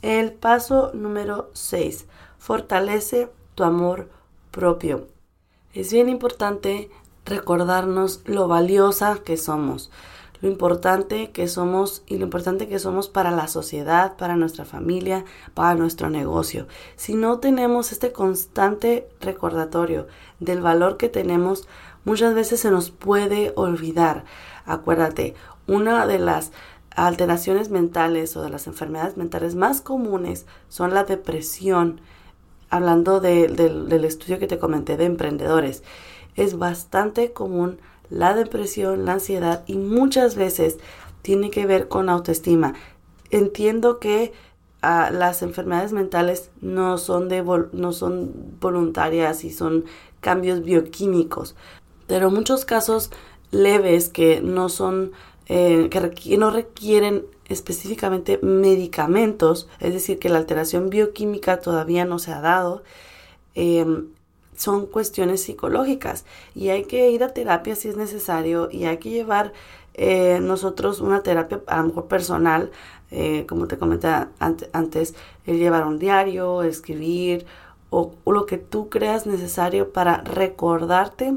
El 0.03 0.33
paso 0.33 0.91
número 0.93 1.51
6. 1.55 2.07
Fortalece 2.39 3.31
tu 3.57 3.65
amor 3.65 4.09
propio. 4.53 5.09
Es 5.75 5.93
bien 5.93 6.09
importante 6.09 6.89
recordarnos 7.25 8.21
lo 8.25 8.47
valiosa 8.47 9.19
que 9.25 9.37
somos, 9.37 9.91
lo 10.41 10.49
importante 10.49 11.33
que 11.33 11.49
somos 11.49 12.05
y 12.07 12.19
lo 12.19 12.25
importante 12.25 12.69
que 12.69 12.79
somos 12.79 13.09
para 13.09 13.33
la 13.33 13.49
sociedad, 13.49 14.17
para 14.17 14.37
nuestra 14.37 14.65
familia, 14.65 15.25
para 15.55 15.75
nuestro 15.75 16.11
negocio. 16.11 16.69
Si 16.95 17.15
no 17.15 17.41
tenemos 17.41 17.91
este 17.91 18.13
constante 18.13 19.09
recordatorio 19.21 20.07
del 20.39 20.61
valor 20.61 20.99
que 20.99 21.09
tenemos, 21.09 21.67
muchas 22.05 22.35
veces 22.35 22.61
se 22.61 22.71
nos 22.71 22.91
puede 22.91 23.53
olvidar. 23.57 24.25
Acuérdate, 24.67 25.35
una 25.67 26.07
de 26.07 26.19
las 26.19 26.53
alteraciones 26.91 27.71
mentales 27.71 28.37
o 28.37 28.43
de 28.43 28.51
las 28.51 28.67
enfermedades 28.67 29.17
mentales 29.17 29.55
más 29.55 29.81
comunes 29.81 30.47
son 30.69 30.95
la 30.95 31.05
depresión, 31.05 32.01
hablando 32.71 33.21
del 33.21 34.05
estudio 34.05 34.39
que 34.39 34.47
te 34.47 34.59
comenté 34.59 34.97
de 34.97 35.05
emprendedores, 35.05 35.83
es 36.35 36.59
bastante 36.59 37.33
común 37.33 37.79
la 38.11 38.35
depresión, 38.35 39.05
la 39.05 39.15
ansiedad 39.15 39.65
y 39.67 39.77
muchas 39.77 40.37
veces 40.37 40.79
tiene 41.23 41.51
que 41.51 41.67
ver 41.67 41.89
con 41.89 42.09
autoestima. 42.09 42.75
Entiendo 43.31 43.99
que 43.99 44.33
ah, 44.83 45.11
las 45.13 45.43
enfermedades 45.43 45.93
mentales 45.93 46.51
no 46.61 46.99
son, 46.99 47.29
de 47.29 47.43
no 47.73 47.93
son 47.93 48.33
voluntarias 48.61 49.45
y 49.45 49.51
son 49.51 49.85
cambios 50.21 50.63
bioquímicos, 50.63 51.57
pero 52.07 52.31
muchos 52.31 52.65
casos 52.65 53.11
leves 53.51 54.09
que 54.09 54.41
no 54.41 54.69
son 54.69 55.13
eh, 55.49 55.89
que 55.91 56.37
no 56.39 56.51
requieren 56.51 57.25
específicamente 57.49 58.38
medicamentos, 58.43 59.69
es 59.81 59.93
decir, 59.93 60.19
que 60.19 60.29
la 60.29 60.38
alteración 60.38 60.91
bioquímica 60.91 61.61
todavía 61.61 62.05
no 62.05 62.19
se 62.19 62.33
ha 62.33 62.41
dado, 62.41 62.83
em, 63.55 64.09
son 64.57 64.87
cuestiones 64.87 65.43
psicológicas 65.43 66.25
y 66.55 66.71
hay 66.71 66.85
que 66.85 67.11
ir 67.11 67.23
a 67.23 67.35
terapia 67.35 67.76
si 67.76 67.88
es 67.88 67.97
necesario 67.97 68.69
y 68.71 68.87
hay 68.87 68.99
que 68.99 69.11
llevar 69.11 69.53
eh, 69.95 70.41
nosotros 70.41 71.00
una 71.00 71.23
terapia 71.23 71.61
a 71.67 71.79
lo 71.79 71.88
mejor 71.88 72.07
personal, 72.07 72.71
eh, 73.11 73.47
como 73.49 73.67
te 73.67 73.79
comenté 73.79 74.09
antes, 74.38 75.15
el 75.47 75.59
llevar 75.59 75.87
un 75.87 75.99
diario, 75.99 76.62
escribir 76.62 77.47
o, 77.91 78.15
o 78.25 78.33
lo 78.33 78.47
que 78.47 78.59
tú 78.59 78.88
creas 78.91 79.26
necesario 79.26 79.93
para 79.93 80.19
recordarte 80.23 81.35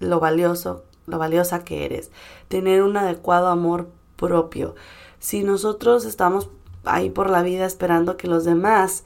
lo 0.00 0.20
valioso, 0.20 0.84
lo 1.06 1.18
valiosa 1.18 1.64
que 1.64 1.84
eres, 1.84 2.10
tener 2.48 2.82
un 2.82 2.96
adecuado 2.96 3.48
amor 3.48 3.88
propio. 4.20 4.74
Si 5.18 5.42
nosotros 5.42 6.04
estamos 6.04 6.50
ahí 6.84 7.10
por 7.10 7.28
la 7.28 7.42
vida 7.42 7.66
esperando 7.66 8.16
que 8.16 8.28
los 8.28 8.44
demás 8.44 9.04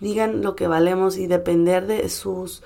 digan 0.00 0.42
lo 0.42 0.56
que 0.56 0.68
valemos 0.68 1.16
y 1.16 1.26
depender 1.26 1.86
de 1.86 2.08
sus, 2.08 2.62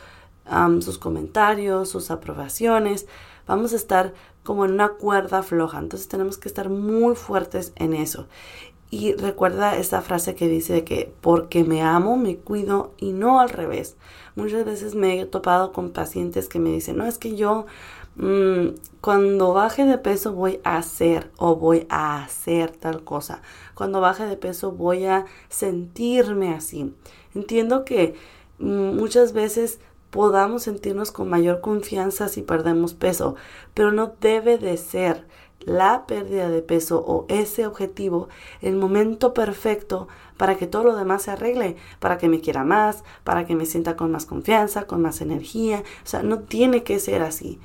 sus 0.81 0.99
comentarios, 0.99 1.89
sus 1.89 2.11
aprobaciones, 2.11 3.07
vamos 3.47 3.73
a 3.73 3.77
estar 3.77 4.15
como 4.43 4.65
en 4.65 4.73
una 4.73 4.89
cuerda 4.89 5.43
floja. 5.43 5.79
Entonces 5.79 6.09
tenemos 6.09 6.39
que 6.39 6.49
estar 6.49 6.69
muy 6.69 7.15
fuertes 7.15 7.73
en 7.77 7.95
eso. 7.95 8.27
Y 8.93 9.13
recuerda 9.13 9.77
esta 9.77 10.03
frase 10.03 10.35
que 10.35 10.49
dice 10.49 10.83
que 10.83 11.13
porque 11.21 11.63
me 11.63 11.81
amo, 11.83 12.17
me 12.17 12.37
cuido 12.39 12.93
y 12.99 13.13
no 13.13 13.39
al 13.39 13.51
revés. 13.51 13.97
Muchas 14.35 14.65
veces 14.65 14.97
me 14.97 15.21
he 15.21 15.27
topado 15.27 15.73
con 15.73 15.91
pacientes 15.91 16.49
que 16.49 16.59
me 16.59 16.71
dicen, 16.71 16.97
no, 16.97 17.07
es 17.07 17.17
que 17.17 17.37
yo 17.37 17.67
Mm, 18.17 18.75
cuando 19.01 19.53
baje 19.53 19.85
de 19.85 19.97
peso 19.97 20.33
voy 20.33 20.61
a 20.65 20.77
hacer 20.77 21.31
o 21.39 21.57
voy 21.57 21.87
a 21.89 22.23
hacer 22.23 22.71
tal 22.71 23.03
cosa. 23.05 23.41
Cuando 23.75 24.01
baje 24.01 24.27
de 24.27 24.37
peso 24.37 24.73
voy 24.73 25.07
a 25.07 25.27
sentirme 25.49 26.55
así. 26.55 26.95
Entiendo 27.35 27.85
que 27.85 28.15
mm, 28.59 28.97
muchas 28.97 29.33
veces 29.33 29.81
podamos 30.11 30.65
sentirnos 30.65 31.13
con 31.13 31.29
mayor 31.29 31.61
confianza 31.61 32.29
si 32.29 32.43
perdemos 32.43 32.95
peso, 32.95 33.37
pero 33.75 33.93
no 33.93 34.13
debe 34.21 34.59
de 34.59 34.77
ser 34.77 35.25
la 35.61 36.07
pérdida 36.07 36.49
de 36.49 36.63
peso 36.63 37.05
o 37.07 37.27
ese 37.29 37.67
objetivo 37.67 38.29
el 38.63 38.77
momento 38.77 39.35
perfecto 39.35 40.09
para 40.37 40.57
que 40.57 40.67
todo 40.67 40.85
lo 40.85 40.97
demás 40.97 41.23
se 41.25 41.33
arregle, 41.33 41.77
para 41.99 42.17
que 42.17 42.31
me 42.31 42.41
quiera 42.41 42.65
más, 42.65 43.05
para 43.25 43.45
que 43.45 43.55
me 43.55 43.67
sienta 43.67 43.95
con 43.95 44.11
más 44.11 44.25
confianza, 44.25 44.87
con 44.87 45.03
más 45.03 45.21
energía. 45.21 45.83
O 46.03 46.07
sea, 46.07 46.23
no 46.23 46.41
tiene 46.41 46.83
que 46.83 46.99
ser 46.99 47.21
así. 47.21 47.61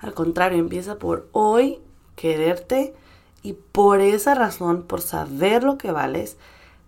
Al 0.00 0.14
contrario, 0.14 0.58
empieza 0.58 0.98
por 0.98 1.28
hoy 1.32 1.80
quererte 2.16 2.94
y 3.42 3.54
por 3.54 4.00
esa 4.00 4.34
razón, 4.34 4.82
por 4.82 5.00
saber 5.00 5.62
lo 5.62 5.78
que 5.78 5.92
vales, 5.92 6.36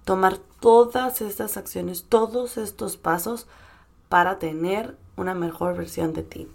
tomar 0.04 0.38
todas 0.61 1.21
estas 1.21 1.57
acciones, 1.57 2.04
todos 2.09 2.57
estos 2.57 2.97
pasos 2.97 3.47
para 4.09 4.38
tener 4.38 4.97
una 5.16 5.35
mejor 5.35 5.76
versión 5.76 6.12
de 6.12 6.23
ti. 6.23 6.49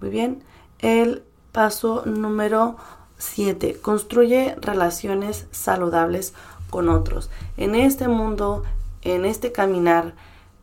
Muy 0.00 0.10
bien, 0.10 0.42
el 0.80 1.22
paso 1.52 2.02
número 2.04 2.76
7. 3.18 3.78
Construye 3.80 4.56
relaciones 4.60 5.46
saludables 5.50 6.34
con 6.70 6.88
otros. 6.88 7.30
En 7.56 7.74
este 7.74 8.08
mundo, 8.08 8.64
en 9.02 9.24
este 9.24 9.52
caminar, 9.52 10.14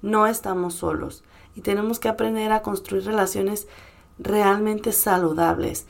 no 0.01 0.27
estamos 0.27 0.75
solos 0.75 1.23
y 1.55 1.61
tenemos 1.61 1.99
que 1.99 2.09
aprender 2.09 2.51
a 2.51 2.61
construir 2.61 3.05
relaciones 3.05 3.67
realmente 4.21 4.91
saludables 4.91 5.85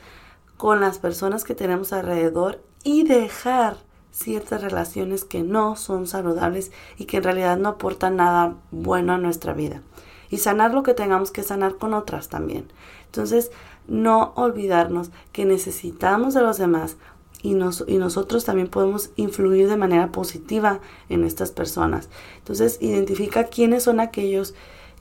con 0.56 0.80
las 0.80 0.98
personas 0.98 1.44
que 1.44 1.54
tenemos 1.54 1.92
alrededor 1.92 2.60
y 2.84 3.04
dejar 3.04 3.76
ciertas 4.10 4.62
relaciones 4.62 5.24
que 5.24 5.42
no 5.42 5.76
son 5.76 6.06
saludables 6.06 6.70
y 6.98 7.06
que 7.06 7.18
en 7.18 7.24
realidad 7.24 7.56
no 7.56 7.70
aportan 7.70 8.16
nada 8.16 8.56
bueno 8.70 9.14
a 9.14 9.18
nuestra 9.18 9.54
vida. 9.54 9.82
Y 10.30 10.38
sanar 10.38 10.72
lo 10.72 10.82
que 10.82 10.94
tengamos 10.94 11.30
que 11.30 11.42
sanar 11.42 11.76
con 11.76 11.94
otras 11.94 12.28
también. 12.28 12.70
Entonces, 13.06 13.50
no 13.86 14.32
olvidarnos 14.36 15.10
que 15.32 15.44
necesitamos 15.44 16.34
de 16.34 16.42
los 16.42 16.58
demás 16.58 16.96
y, 17.42 17.54
nos, 17.54 17.84
y 17.86 17.98
nosotros 17.98 18.44
también 18.44 18.68
podemos 18.68 19.10
influir 19.16 19.68
de 19.68 19.76
manera 19.76 20.12
positiva 20.12 20.80
en 21.08 21.24
estas 21.24 21.50
personas. 21.50 22.08
Entonces, 22.38 22.78
identifica 22.80 23.44
quiénes 23.44 23.82
son 23.82 24.00
aquellos 24.00 24.54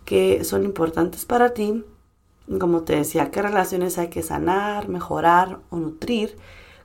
que 0.05 0.43
son 0.43 0.63
importantes 0.63 1.25
para 1.25 1.53
ti, 1.53 1.85
como 2.59 2.81
te 2.81 2.95
decía, 2.95 3.31
qué 3.31 3.41
relaciones 3.41 3.97
hay 3.97 4.09
que 4.09 4.23
sanar, 4.23 4.89
mejorar 4.89 5.59
o 5.69 5.77
nutrir, 5.77 6.37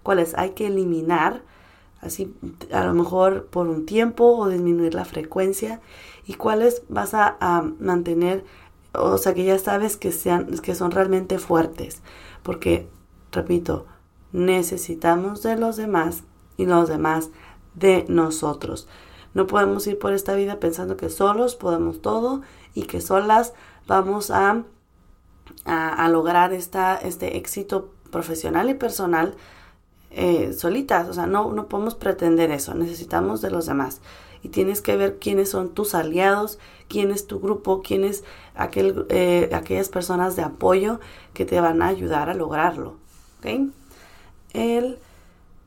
cuáles 0.02 0.35
hay 0.35 0.50
que 0.50 0.68
eliminar, 0.68 1.42
así 2.00 2.35
a 2.73 2.85
lo 2.85 2.94
mejor 2.94 3.46
por 3.46 3.68
un 3.68 3.87
tiempo 3.87 4.37
o 4.37 4.49
disminuir 4.49 4.94
la 4.94 5.04
frecuencia 5.04 5.80
y 6.26 6.35
cuáles 6.35 6.82
vas 6.88 7.14
a, 7.14 7.64
mantener, 7.78 8.44
o 8.92 9.18
sea 9.18 9.35
que 9.35 9.44
ya 9.44 9.58
sabes 9.58 9.96
que, 9.96 10.12
sean, 10.12 10.46
que 10.58 10.75
son 10.75 10.90
realmente 10.90 11.38
fuertes. 11.38 12.02
porque, 12.42 12.88
repito, 13.32 13.87
necesitamos 14.32 15.42
de 15.42 15.56
los 15.56 15.76
demás 15.76 16.23
y 16.56 16.66
los 16.66 16.88
demás 16.88 17.30
de 17.75 18.04
nosotros. 18.08 18.88
No 19.35 19.46
podemos 19.46 19.87
ir 19.87 19.99
por 19.99 20.12
esta 20.12 20.35
vida 20.35 20.61
pensando 20.61 20.96
que 20.96 21.11
solos 21.11 21.56
podemos 21.56 22.00
todo 22.00 22.42
y 22.75 22.82
que 22.82 23.00
solas 23.00 23.52
vamos 23.87 24.30
a, 24.30 24.64
a, 25.66 26.08
lograr 26.08 26.52
esta, 26.52 26.96
este 26.96 27.37
éxito 27.37 27.90
profesional 28.11 28.70
y 28.70 28.75
personal 28.75 29.35
eh, 30.11 30.52
solitas. 30.52 31.08
O 31.08 31.12
sea, 31.12 31.26
no, 31.26 31.52
no 31.52 31.68
podemos 31.68 31.94
pretender 31.94 32.50
eso. 32.50 32.75
Necesitamos 32.75 33.40
de 33.40 33.50
los 33.50 33.66
demás. 33.66 34.00
Y 34.42 34.49
tienes 34.49 34.80
que 34.80 34.96
ver 34.96 35.18
quiénes 35.18 35.50
son 35.50 35.75
tus 35.75 35.94
aliados, 35.94 36.58
quién 36.88 37.11
es 37.11 37.26
tu 37.26 37.40
grupo, 37.40 37.82
quiénes 37.82 38.23
aquel, 38.54 39.06
eh, 39.08 39.50
aquellas 39.52 39.88
personas 39.88 40.37
de 40.37 40.42
apoyo 40.42 41.00
que 41.35 41.44
te 41.44 41.61
van 41.61 41.82
a 41.82 41.88
ayudar 41.88 42.30
a 42.30 42.35
lograrlo. 42.35 42.96
El 44.52 44.99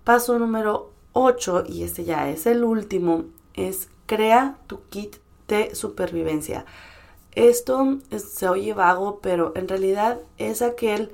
paso 0.04 0.38
número 0.38 0.92
8, 1.14 1.64
y 1.68 1.84
este 1.84 2.04
ya 2.04 2.30
es 2.30 2.46
el 2.46 2.64
último, 2.64 3.26
es 3.54 3.90
crea 4.06 4.58
tu 4.68 4.82
kit 4.90 5.18
de 5.48 5.76
supervivencia. 5.76 6.66
Esto 7.34 8.00
se 8.18 8.50
oye 8.50 8.74
vago, 8.74 9.20
pero 9.22 9.54
en 9.56 9.68
realidad 9.68 10.20
es 10.38 10.62
aquel 10.62 11.12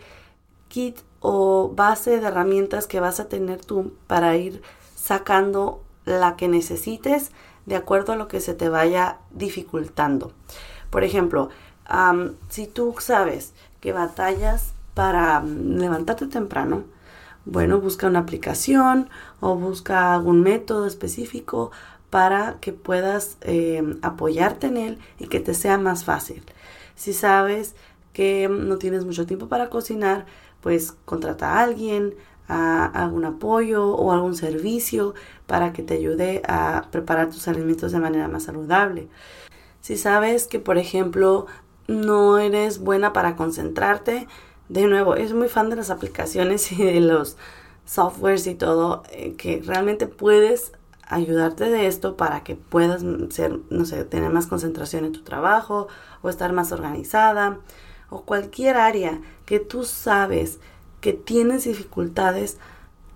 kit 0.67 0.99
o 1.19 1.71
base 1.75 2.19
de 2.19 2.27
herramientas 2.27 2.87
que 2.87 2.99
vas 2.99 3.19
a 3.19 3.27
tener 3.27 3.63
tú 3.63 3.93
para 4.07 4.35
ir 4.37 4.61
sacando 4.95 5.81
la 6.05 6.35
que 6.35 6.47
necesites 6.47 7.31
de 7.65 7.75
acuerdo 7.75 8.13
a 8.13 8.15
lo 8.15 8.27
que 8.27 8.41
se 8.41 8.53
te 8.53 8.69
vaya 8.69 9.17
dificultando. 9.31 10.31
Por 10.89 11.03
ejemplo, 11.03 11.49
si 12.49 12.67
tú 12.67 12.95
sabes 12.99 13.53
que 13.81 13.91
batallas 13.91 14.73
para 14.93 15.43
levantarte 15.43 16.27
temprano, 16.27 16.83
bueno, 17.45 17.79
busca 17.79 18.07
una 18.07 18.19
aplicación 18.19 19.09
o 19.39 19.55
busca 19.55 20.13
algún 20.13 20.41
método 20.41 20.87
específico 20.87 21.71
para 22.09 22.57
que 22.61 22.73
puedas 22.73 23.37
eh, 23.41 23.83
apoyarte 24.01 24.67
en 24.67 24.77
él 24.77 24.99
y 25.19 25.27
que 25.27 25.39
te 25.39 25.53
sea 25.53 25.77
más 25.77 26.03
fácil. 26.05 26.43
Si 26.95 27.13
sabes 27.13 27.75
que 28.13 28.47
no 28.49 28.77
tienes 28.77 29.05
mucho 29.05 29.25
tiempo 29.25 29.47
para 29.47 29.69
cocinar, 29.69 30.25
pues 30.61 30.93
contrata 31.05 31.53
a 31.53 31.63
alguien, 31.63 32.15
a 32.47 32.85
algún 32.85 33.25
apoyo 33.25 33.89
o 33.89 34.11
algún 34.11 34.35
servicio 34.35 35.13
para 35.47 35.73
que 35.73 35.83
te 35.83 35.95
ayude 35.95 36.41
a 36.47 36.87
preparar 36.91 37.29
tus 37.29 37.47
alimentos 37.47 37.91
de 37.91 37.99
manera 37.99 38.27
más 38.27 38.43
saludable. 38.43 39.09
Si 39.81 39.97
sabes 39.97 40.47
que, 40.47 40.59
por 40.59 40.77
ejemplo, 40.77 41.47
no 41.87 42.37
eres 42.37 42.79
buena 42.79 43.13
para 43.13 43.35
concentrarte, 43.35 44.27
de 44.69 44.87
nuevo, 44.87 45.15
es 45.15 45.33
muy 45.33 45.47
fan 45.47 45.69
de 45.69 45.75
las 45.75 45.89
aplicaciones 45.89 46.71
y 46.71 46.83
de 46.83 46.99
los 47.01 47.37
softwares 47.85 48.47
y 48.47 48.55
todo, 48.55 49.03
eh, 49.11 49.35
que 49.37 49.61
realmente 49.63 50.07
puedes 50.07 50.71
ayudarte 51.07 51.69
de 51.69 51.87
esto 51.87 52.17
para 52.17 52.43
que 52.43 52.55
puedas 52.55 53.03
ser, 53.29 53.59
no 53.69 53.85
sé, 53.85 54.03
tener 54.05 54.31
más 54.31 54.47
concentración 54.47 55.05
en 55.05 55.11
tu 55.11 55.21
trabajo 55.21 55.87
o 56.21 56.29
estar 56.29 56.51
más 56.53 56.71
organizada 56.71 57.59
o 58.09 58.23
cualquier 58.23 58.77
área 58.77 59.19
que 59.45 59.59
tú 59.59 59.83
sabes 59.83 60.59
que 61.01 61.13
tienes 61.13 61.65
dificultades, 61.65 62.57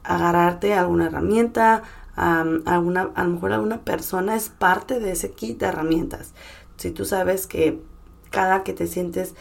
agarrarte 0.03 0.73
a 0.73 0.81
alguna 0.81 1.07
herramienta, 1.07 1.83
a, 2.15 2.41
alguna, 2.65 3.09
a 3.15 3.23
lo 3.23 3.29
mejor 3.31 3.53
alguna 3.53 3.81
persona 3.81 4.35
es 4.35 4.49
parte 4.49 4.99
de 4.99 5.11
ese 5.11 5.31
kit 5.31 5.59
de 5.59 5.67
herramientas. 5.67 6.33
Si 6.77 6.91
tú 6.91 7.05
sabes 7.05 7.47
que 7.47 7.81
cada 8.29 8.63
que 8.63 8.73
te 8.73 8.87
sientes 8.87 9.33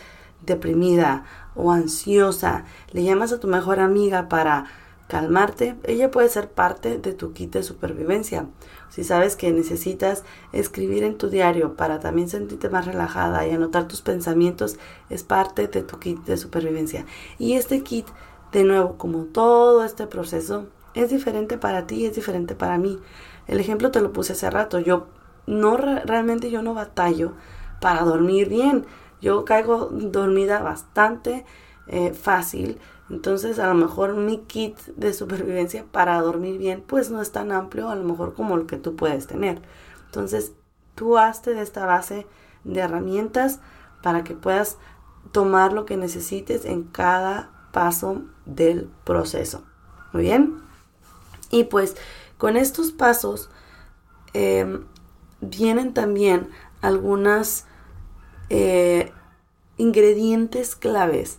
deprimida 0.44 1.24
o 1.54 1.72
ansiosa, 1.72 2.64
le 2.92 3.02
llamas 3.04 3.32
a 3.32 3.40
tu 3.40 3.48
mejor 3.48 3.80
amiga 3.80 4.28
para 4.28 4.66
calmarte, 5.08 5.76
ella 5.84 6.10
puede 6.10 6.28
ser 6.28 6.50
parte 6.50 6.98
de 6.98 7.14
tu 7.14 7.32
kit 7.32 7.52
de 7.52 7.62
supervivencia. 7.62 8.46
Si 8.90 9.04
sabes 9.04 9.36
que 9.36 9.50
necesitas 9.50 10.22
escribir 10.52 11.02
en 11.02 11.16
tu 11.16 11.30
diario 11.30 11.76
para 11.76 11.98
también 11.98 12.28
sentirte 12.28 12.68
más 12.68 12.86
relajada 12.86 13.46
y 13.46 13.50
anotar 13.50 13.88
tus 13.88 14.02
pensamientos, 14.02 14.76
es 15.08 15.24
parte 15.24 15.66
de 15.66 15.82
tu 15.82 15.98
kit 15.98 16.18
de 16.24 16.36
supervivencia. 16.36 17.06
Y 17.38 17.54
este 17.54 17.82
kit, 17.82 18.06
de 18.52 18.64
nuevo, 18.64 18.96
como 18.96 19.24
todo 19.24 19.82
este 19.82 20.06
proceso, 20.06 20.66
es 20.94 21.10
diferente 21.10 21.58
para 21.58 21.86
ti, 21.86 22.04
es 22.04 22.14
diferente 22.14 22.54
para 22.54 22.76
mí. 22.76 22.98
El 23.46 23.60
ejemplo 23.60 23.90
te 23.90 24.02
lo 24.02 24.12
puse 24.12 24.34
hace 24.34 24.50
rato. 24.50 24.78
Yo 24.78 25.06
no 25.46 25.76
realmente 25.78 26.50
yo 26.50 26.62
no 26.62 26.74
batallo 26.74 27.32
para 27.80 28.02
dormir 28.02 28.48
bien. 28.48 28.84
Yo 29.22 29.44
caigo 29.44 29.86
dormida 29.86 30.60
bastante 30.60 31.46
eh, 31.86 32.12
fácil 32.12 32.78
entonces, 33.10 33.58
a 33.58 33.66
lo 33.68 33.74
mejor 33.74 34.14
mi 34.14 34.38
kit 34.38 34.76
de 34.96 35.14
supervivencia 35.14 35.84
para 35.90 36.20
dormir 36.20 36.58
bien, 36.58 36.84
pues 36.86 37.10
no 37.10 37.22
es 37.22 37.32
tan 37.32 37.52
amplio, 37.52 37.88
a 37.88 37.94
lo 37.94 38.04
mejor 38.04 38.34
como 38.34 38.56
el 38.56 38.66
que 38.66 38.76
tú 38.76 38.96
puedes 38.96 39.26
tener. 39.26 39.62
Entonces, 40.06 40.52
tú 40.94 41.16
hazte 41.16 41.54
de 41.54 41.62
esta 41.62 41.86
base 41.86 42.26
de 42.64 42.80
herramientas 42.80 43.60
para 44.02 44.24
que 44.24 44.34
puedas 44.34 44.76
tomar 45.32 45.72
lo 45.72 45.86
que 45.86 45.96
necesites 45.96 46.66
en 46.66 46.84
cada 46.84 47.50
paso 47.72 48.22
del 48.44 48.90
proceso. 49.04 49.62
Muy 50.12 50.22
bien. 50.22 50.60
Y 51.50 51.64
pues 51.64 51.96
con 52.36 52.56
estos 52.56 52.92
pasos 52.92 53.48
em, 54.34 54.84
vienen 55.40 55.94
también 55.94 56.50
algunas 56.82 57.64
eh, 58.50 59.12
ingredientes 59.78 60.76
claves 60.76 61.38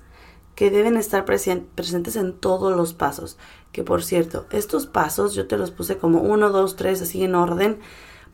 que 0.60 0.72
deben 0.72 0.98
estar 0.98 1.24
presentes 1.24 2.18
en 2.18 2.34
todos 2.34 2.76
los 2.76 2.94
pasos. 2.94 3.38
Que 3.72 3.86
por 3.86 4.04
cierto, 4.04 4.46
estos 4.52 4.88
pasos 4.88 5.34
yo 5.34 5.48
te 5.48 5.56
los 5.56 5.72
puse 5.72 5.98
como 5.98 6.20
1, 6.20 6.50
2, 6.50 6.76
3, 6.76 7.02
así 7.02 7.24
en 7.24 7.34
orden, 7.34 7.80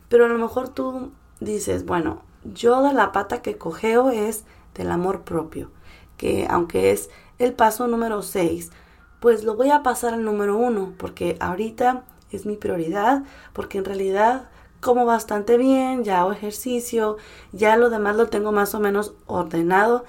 pero 0.08 0.24
a 0.24 0.28
lo 0.28 0.36
mejor 0.36 0.68
tú 0.68 1.12
dices, 1.38 1.86
bueno, 1.86 2.22
yo 2.42 2.82
de 2.82 2.92
la 2.92 3.12
pata 3.12 3.42
que 3.42 3.58
cogeo 3.58 4.10
es 4.10 4.42
del 4.74 4.90
amor 4.90 5.22
propio, 5.22 5.70
que 6.16 6.48
aunque 6.50 6.90
es 6.90 7.10
el 7.38 7.52
paso 7.52 7.86
número 7.86 8.22
6, 8.22 8.72
pues 9.20 9.44
lo 9.44 9.54
voy 9.54 9.70
a 9.70 9.84
pasar 9.84 10.12
al 10.12 10.24
número 10.24 10.56
1, 10.56 10.94
porque 10.98 11.36
ahorita 11.38 12.02
es 12.32 12.44
mi 12.44 12.56
prioridad, 12.56 13.22
porque 13.52 13.78
en 13.78 13.84
realidad 13.84 14.48
como 14.80 15.06
bastante 15.06 15.58
bien, 15.58 16.02
ya 16.02 16.22
hago 16.22 16.32
ejercicio, 16.32 17.18
ya 17.52 17.76
lo 17.76 17.88
demás 17.88 18.16
lo 18.16 18.26
tengo 18.26 18.50
más 18.50 18.74
o 18.74 18.80
menos 18.80 19.14
ordenado 19.26 20.04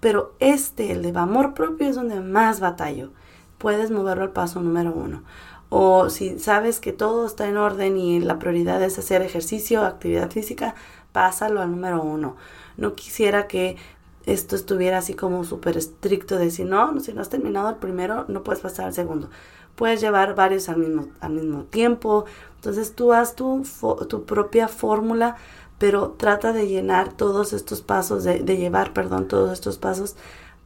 pero 0.00 0.34
este, 0.38 0.92
el 0.92 1.02
de 1.02 1.18
amor 1.18 1.54
propio, 1.54 1.88
es 1.88 1.96
donde 1.96 2.20
más 2.20 2.60
batallo. 2.60 3.10
Puedes 3.58 3.90
moverlo 3.90 4.24
al 4.24 4.30
paso 4.30 4.60
número 4.60 4.92
uno. 4.92 5.22
O 5.70 6.08
si 6.08 6.38
sabes 6.38 6.80
que 6.80 6.92
todo 6.92 7.26
está 7.26 7.46
en 7.46 7.56
orden 7.56 7.98
y 7.98 8.20
la 8.20 8.38
prioridad 8.38 8.82
es 8.82 8.98
hacer 8.98 9.22
ejercicio, 9.22 9.84
actividad 9.84 10.30
física, 10.30 10.74
pásalo 11.12 11.60
al 11.60 11.70
número 11.70 12.02
uno. 12.02 12.36
No 12.76 12.94
quisiera 12.94 13.48
que 13.48 13.76
esto 14.24 14.56
estuviera 14.56 14.98
así 14.98 15.14
como 15.14 15.44
súper 15.44 15.76
estricto 15.76 16.38
de 16.38 16.50
si 16.50 16.64
no, 16.64 17.00
si 17.00 17.12
no 17.12 17.20
has 17.20 17.28
terminado 17.28 17.68
el 17.70 17.76
primero, 17.76 18.24
no 18.28 18.42
puedes 18.44 18.62
pasar 18.62 18.86
al 18.86 18.94
segundo. 18.94 19.28
Puedes 19.74 20.00
llevar 20.00 20.34
varios 20.34 20.68
al 20.68 20.78
mismo, 20.78 21.08
al 21.20 21.32
mismo 21.32 21.64
tiempo. 21.64 22.24
Entonces 22.56 22.94
tú 22.94 23.12
haz 23.12 23.36
tu, 23.36 23.64
tu 24.08 24.24
propia 24.24 24.68
fórmula 24.68 25.36
pero 25.78 26.10
trata 26.10 26.52
de 26.52 26.66
llenar 26.66 27.12
todos 27.12 27.52
estos 27.52 27.80
pasos, 27.80 28.24
de, 28.24 28.40
llevar, 28.56 28.92
perdón, 28.92 29.28
todos 29.28 29.52
estos 29.52 29.78
pasos 29.78 30.16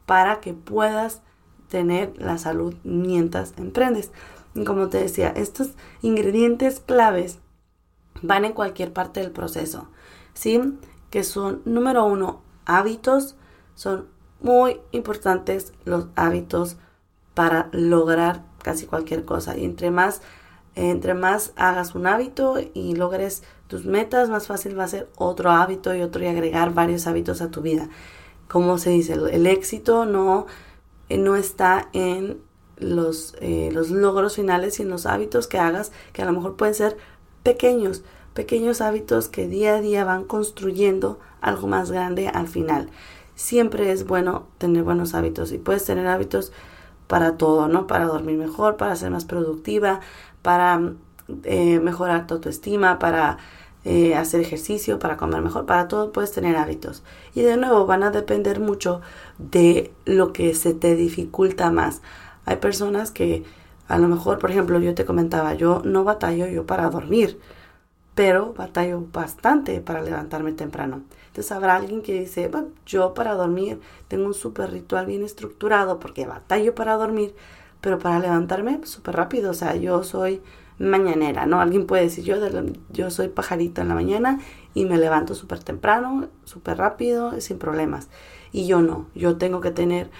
para 0.07 0.40
que 0.40 0.55
puedas 0.55 1.20
tener 1.68 2.14
la 2.18 2.38
salud 2.38 2.75
mientras 2.83 3.53
emprendes. 3.59 4.11
Y 4.55 4.64
como 4.64 4.88
te 4.88 4.98
decía, 4.98 5.29
estos 5.29 5.70
ingredientes 6.01 6.81
claves 6.81 7.38
van 8.22 8.44
en 8.44 8.53
cualquier 8.53 8.92
parte 8.92 9.20
del 9.20 9.31
proceso, 9.31 9.88
¿sí? 10.35 10.79
Que 11.11 11.25
son, 11.25 11.62
número 11.64 12.05
uno, 12.05 12.42
hábitos. 12.64 13.37
Son 13.75 14.07
muy 14.40 14.81
importantes 14.92 15.72
los 15.85 16.07
hábitos 16.16 16.77
para 17.35 17.68
lograr 17.72 18.44
casi 18.62 18.87
cualquier 18.87 19.25
cosa. 19.25 19.57
Y 19.57 19.64
entre 19.64 19.90
más, 19.90 20.22
entre 20.74 21.14
más 21.14 21.52
hagas 21.56 21.94
un 21.94 22.06
hábito 22.06 22.56
y 22.74 22.94
logres 22.94 23.42
tus 23.66 23.85
metas, 23.85 24.28
más 24.28 24.46
fácil 24.46 24.78
va 24.78 24.85
a 24.85 24.88
ser 24.88 25.08
otro 25.16 25.50
hábito 25.50 25.94
y 25.94 26.02
otro 26.02 26.22
y 26.22 26.26
agregar 26.26 26.74
varios 26.74 27.06
hábitos 27.06 27.40
a 27.42 27.50
tu 27.50 27.61
vida. 27.61 27.88
Como 28.48 28.78
se 28.78 28.90
dice, 28.90 29.14
el 29.14 29.46
éxito 29.46 30.04
no, 30.04 30.46
eh, 31.08 31.18
no 31.18 31.37
está 31.37 31.88
en 31.92 32.40
los, 32.76 33.35
eh, 33.40 33.70
los 33.72 33.90
logros 33.90 34.37
finales 34.37 34.78
y 34.78 34.82
en 34.82 34.90
los 34.90 35.06
hábitos 35.06 35.46
que 35.46 35.58
hagas, 35.58 35.92
que 36.12 36.22
a 36.22 36.26
lo 36.26 36.32
mejor 36.32 36.56
pueden 36.56 36.74
ser 36.74 36.96
pequeños, 37.42 38.02
pequeños 38.35 38.80
hábitos 38.80 39.28
que 39.28 39.48
día 39.48 39.76
a 39.76 39.80
día 39.80 40.04
van 40.04 40.24
construyendo 40.24 41.18
algo 41.40 41.66
más 41.66 41.90
grande 41.90 42.28
al 42.28 42.48
final. 42.48 42.90
Siempre 43.35 43.90
es 43.92 44.06
bueno 44.06 44.46
tener 44.58 44.82
buenos 44.82 45.14
hábitos 45.14 45.52
y 45.52 45.58
puedes 45.58 45.85
tener 45.85 46.06
hábitos 46.06 46.52
para 47.06 47.37
todo, 47.37 47.68
¿no? 47.68 47.87
Para 47.87 48.06
dormir 48.06 48.38
mejor, 48.38 48.76
para 48.76 48.96
ser 48.96 49.11
más 49.11 49.24
productiva, 49.24 50.00
para 50.42 50.92
eh, 51.44 51.81
mejorar 51.81 52.26
tu 52.26 52.35
autoestima, 52.35 52.98
para 52.98 53.38
eh, 53.85 54.14
hacer 54.14 54.40
ejercicio, 54.40 54.98
para 54.98 55.16
comer 55.16 55.42
mejor, 55.42 55.66
para 55.66 55.88
todo 55.88 56.12
puedes 56.12 56.33
tener 56.33 56.57
hábitos. 56.57 57.02
Y 57.35 57.42
de 57.42 57.57
nuevo 57.57 57.87
van 57.87 58.02
a 58.02 58.11
depender 58.11 58.61
mucho 58.61 59.00
de 59.38 59.92
lo 60.05 60.33
que 60.33 60.55
se 60.55 60.74
te 60.74 60.94
dificulta 60.94 61.70
más. 61.70 62.02
Hay 62.44 62.57
personas 62.57 63.11
que 63.11 63.44
a 63.88 63.98
lo 63.98 64.09
mejor, 64.09 64.38
por 64.38 64.50
ejemplo, 64.50 64.78
yo 64.78 64.94
te 64.94 65.05
comentaba, 65.05 65.55
yo 65.55 65.83
no 65.85 66.05
batallo 66.05 66.46
yo 66.46 66.66
para 66.66 66.88
dormir, 66.90 67.38
pero 68.14 68.52
batallo 68.55 69.05
bastante 69.12 69.81
para 69.81 70.02
levantarme 70.02 70.52
temprano. 70.52 71.02
Entonces 71.28 71.50
habrá 71.52 71.76
alguien 71.76 72.02
que 72.02 72.20
dice, 72.20 72.50
yo 72.87 73.14
para 73.14 73.35
dormir 73.35 73.81
tengo 74.09 74.26
un 74.26 74.35
súper 74.35 74.70
ritual 74.70 75.07
bien 75.07 75.22
estructurado 75.22 75.98
porque 75.98 76.26
batallo 76.26 76.74
para 76.74 76.96
dormir, 76.96 77.35
pero 77.83 77.99
para 77.99 78.21
levantarme 78.21 78.81
súper 78.87 79.16
rápido, 79.16 79.51
o 79.51 79.55
sea, 79.55 79.77
yo 79.77 80.03
soy 80.05 80.40
mañanera, 80.79 81.47
¿no? 81.47 81.61
Alguien 81.61 81.87
puede 81.87 82.05
decir, 82.05 82.25
yo, 82.25 82.37
yo 82.90 83.11
soy 83.11 83.29
pajarito 83.29 83.83
en 83.83 83.88
la 83.88 83.95
mañana 83.95 84.40
y 84.73 84.85
me 84.85 84.97
levanto 84.97 85.35
súper 85.35 85.62
temprano, 85.62 86.29
súper 86.45 86.79
rápido, 86.79 87.38
sin 87.40 87.59
problemas. 87.59 88.09
Y 88.53 88.66
yo 88.66 88.83
no, 88.83 89.07
yo 89.14 89.37
tengo 89.37 89.61
que 89.61 89.73
tener 89.73 90.11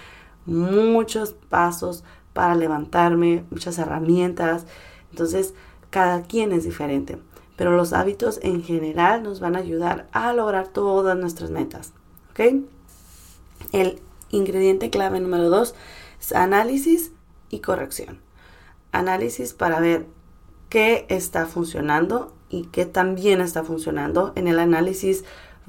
muchos 0.45 1.33
pasos 1.49 2.03
para 2.33 2.55
levantarme, 2.55 3.45
muchas 3.49 3.79
herramientas. 3.79 4.65
Entonces, 5.11 5.53
cada 5.89 6.23
quien 6.23 6.51
es 6.51 6.65
diferente. 6.65 7.17
Pero 7.55 7.77
los 7.77 7.93
hábitos 7.93 8.39
en 8.43 8.63
general 8.63 9.23
nos 9.23 9.39
van 9.39 9.55
a 9.55 9.59
ayudar 9.59 10.07
a 10.11 10.33
lograr 10.33 10.67
todas 10.67 11.17
nuestras 11.17 11.49
metas. 11.49 11.93
¿Ok? 12.31 12.63
El 13.71 14.01
ingrediente 14.31 14.89
clave 14.89 15.19
número 15.19 15.49
dos 15.49 15.75
es 16.19 16.33
análisis 16.33 17.11
y 17.53 17.59
corrección. 17.59 18.19
Análisis 18.91 19.53
para 19.53 19.79
ver 19.79 20.07
qué 20.69 21.05
está 21.09 21.45
funcionando 21.45 22.33
y 22.49 22.65
qué 22.65 22.85
también 22.85 23.41
está 23.41 23.63
funcionando. 23.63 24.33
En 24.35 24.47
el 24.47 24.59
análisis 24.59 25.23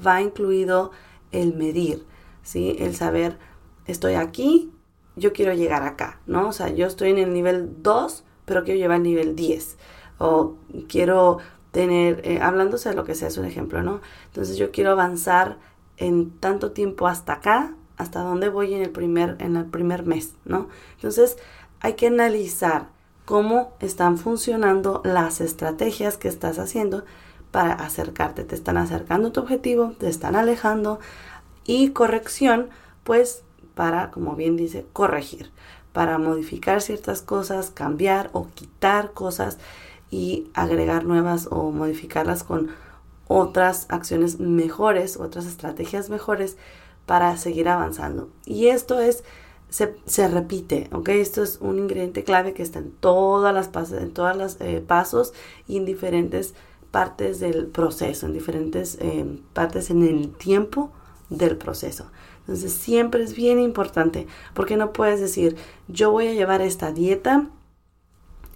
va 0.05 0.21
incluido 0.21 0.91
el 1.31 1.55
medir, 1.55 2.05
¿sí? 2.41 2.75
El 2.79 2.95
saber, 2.95 3.37
estoy 3.85 4.15
aquí, 4.15 4.71
yo 5.15 5.31
quiero 5.31 5.53
llegar 5.53 5.83
acá, 5.83 6.19
¿no? 6.25 6.49
O 6.49 6.51
sea, 6.51 6.69
yo 6.69 6.87
estoy 6.87 7.11
en 7.11 7.19
el 7.19 7.33
nivel 7.33 7.83
2, 7.83 8.23
pero 8.45 8.63
quiero 8.63 8.79
llevar 8.79 8.97
al 8.97 9.03
nivel 9.03 9.35
10. 9.35 9.77
O 10.17 10.55
quiero 10.87 11.37
tener, 11.71 12.21
eh, 12.23 12.39
hablándose 12.41 12.89
de 12.89 12.95
lo 12.95 13.03
que 13.03 13.15
sea, 13.15 13.27
es 13.27 13.37
un 13.37 13.45
ejemplo, 13.45 13.83
¿no? 13.83 14.01
Entonces 14.27 14.57
yo 14.57 14.71
quiero 14.71 14.91
avanzar 14.91 15.59
en 15.97 16.31
tanto 16.31 16.71
tiempo 16.71 17.07
hasta 17.07 17.33
acá, 17.33 17.75
hasta 17.97 18.21
dónde 18.21 18.49
voy 18.49 18.73
en 18.73 18.81
el 18.81 18.89
primer, 18.89 19.37
en 19.39 19.55
el 19.55 19.65
primer 19.65 20.05
mes, 20.05 20.33
¿no? 20.45 20.67
Entonces 20.95 21.37
hay 21.85 21.93
que 21.93 22.07
analizar 22.07 22.87
cómo 23.25 23.73
están 23.79 24.17
funcionando 24.17 25.03
las 25.05 25.39
estrategias 25.39 26.17
que 26.17 26.27
estás 26.27 26.57
haciendo 26.57 27.05
para 27.51 27.73
acercarte. 27.73 28.43
Te 28.43 28.55
están 28.55 28.77
acercando 28.77 29.27
a 29.27 29.31
tu 29.31 29.41
objetivo, 29.41 29.93
te 29.99 30.07
están 30.07 30.35
alejando 30.35 30.99
y 31.63 31.91
corrección, 31.91 32.69
pues 33.03 33.43
para, 33.75 34.09
como 34.09 34.35
bien 34.35 34.57
dice, 34.57 34.87
corregir, 34.93 35.51
para 35.93 36.17
modificar 36.17 36.81
ciertas 36.81 37.21
cosas, 37.21 37.69
cambiar 37.69 38.31
o 38.33 38.47
quitar 38.55 39.11
cosas 39.11 39.59
y 40.09 40.49
agregar 40.55 41.05
nuevas 41.05 41.47
o 41.51 41.69
modificarlas 41.69 42.43
con 42.43 42.71
otras 43.27 43.85
acciones 43.89 44.39
mejores, 44.39 45.17
otras 45.17 45.45
estrategias 45.45 46.09
mejores 46.09 46.57
para 47.05 47.37
seguir 47.37 47.69
avanzando. 47.69 48.31
Y 48.43 48.69
esto 48.69 48.99
es 48.99 49.23
se, 49.69 50.27
repite, 50.27 50.89
¿ok? 50.93 51.09
Esto 51.09 51.43
es 51.43 51.57
un 51.61 51.77
ingrediente 51.77 52.23
clave 52.23 52.53
que 52.53 52.63
está 52.63 52.79
en 52.79 52.91
todas 52.91 53.53
las 53.53 53.67
pasos, 53.67 54.01
en 54.01 54.11
todas 54.11 54.37
las 54.37 54.59
eh, 54.61 54.83
pasos 54.85 55.33
y 55.67 55.77
en 55.77 55.85
diferentes 55.85 56.53
partes 56.91 57.39
del 57.39 57.67
proceso, 57.67 58.25
en 58.25 58.33
diferentes 58.33 58.97
eh, 59.01 59.39
partes 59.53 59.89
en 59.89 60.03
el 60.03 60.31
tiempo 60.31 60.91
del 61.29 61.57
proceso. 61.57 62.11
Entonces 62.41 62.71
siempre 62.71 63.23
es 63.23 63.35
bien 63.35 63.59
importante 63.59 64.27
porque 64.53 64.77
no 64.77 64.93
puedes 64.93 65.19
decir 65.19 65.57
yo 65.87 66.11
voy 66.11 66.27
a 66.27 66.33
llevar 66.33 66.61
esta 66.61 66.91
dieta 66.91 67.49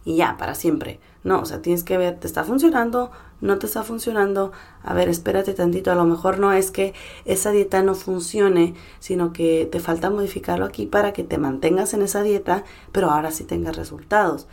y 0.05 0.15
ya, 0.15 0.37
para 0.37 0.55
siempre. 0.55 0.99
No, 1.23 1.41
o 1.41 1.45
sea, 1.45 1.61
tienes 1.61 1.83
que 1.83 1.97
ver, 1.97 2.19
¿te 2.19 2.27
está 2.27 2.43
funcionando? 2.43 3.11
¿No 3.41 3.57
te 3.57 3.67
está 3.67 3.83
funcionando? 3.83 4.51
A 4.83 4.93
ver, 4.93 5.07
espérate 5.07 5.53
tantito, 5.53 5.91
a 5.91 5.95
lo 5.95 6.03
mejor 6.03 6.39
no 6.39 6.51
es 6.51 6.71
que 6.71 6.93
esa 7.25 7.51
dieta 7.51 7.81
no 7.83 7.95
funcione, 7.95 8.73
sino 8.99 9.31
que 9.31 9.67
te 9.71 9.79
falta 9.79 10.09
modificarlo 10.09 10.65
aquí 10.65 10.85
para 10.85 11.13
que 11.13 11.23
te 11.23 11.37
mantengas 11.37 11.93
en 11.93 12.01
esa 12.01 12.21
dieta, 12.21 12.65
pero 12.91 13.09
ahora 13.11 13.31
sí 13.31 13.45
tengas 13.45 13.77
resultados. 13.77 14.47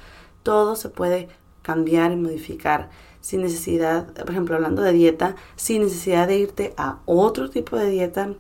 Todo 0.44 0.76
se 0.76 0.88
puede 0.88 1.28
cambiar 1.62 2.12
y 2.12 2.16
modificar 2.16 2.90
sin 3.20 3.40
necesidad, 3.40 4.12
por 4.12 4.30
ejemplo, 4.30 4.54
hablando 4.54 4.82
de 4.82 4.92
dieta, 4.92 5.34
sin 5.56 5.82
necesidad 5.82 6.28
de 6.28 6.38
irte 6.38 6.74
a 6.76 7.00
otro 7.06 7.50
tipo 7.50 7.76
de 7.76 7.90
dieta, 7.90 8.34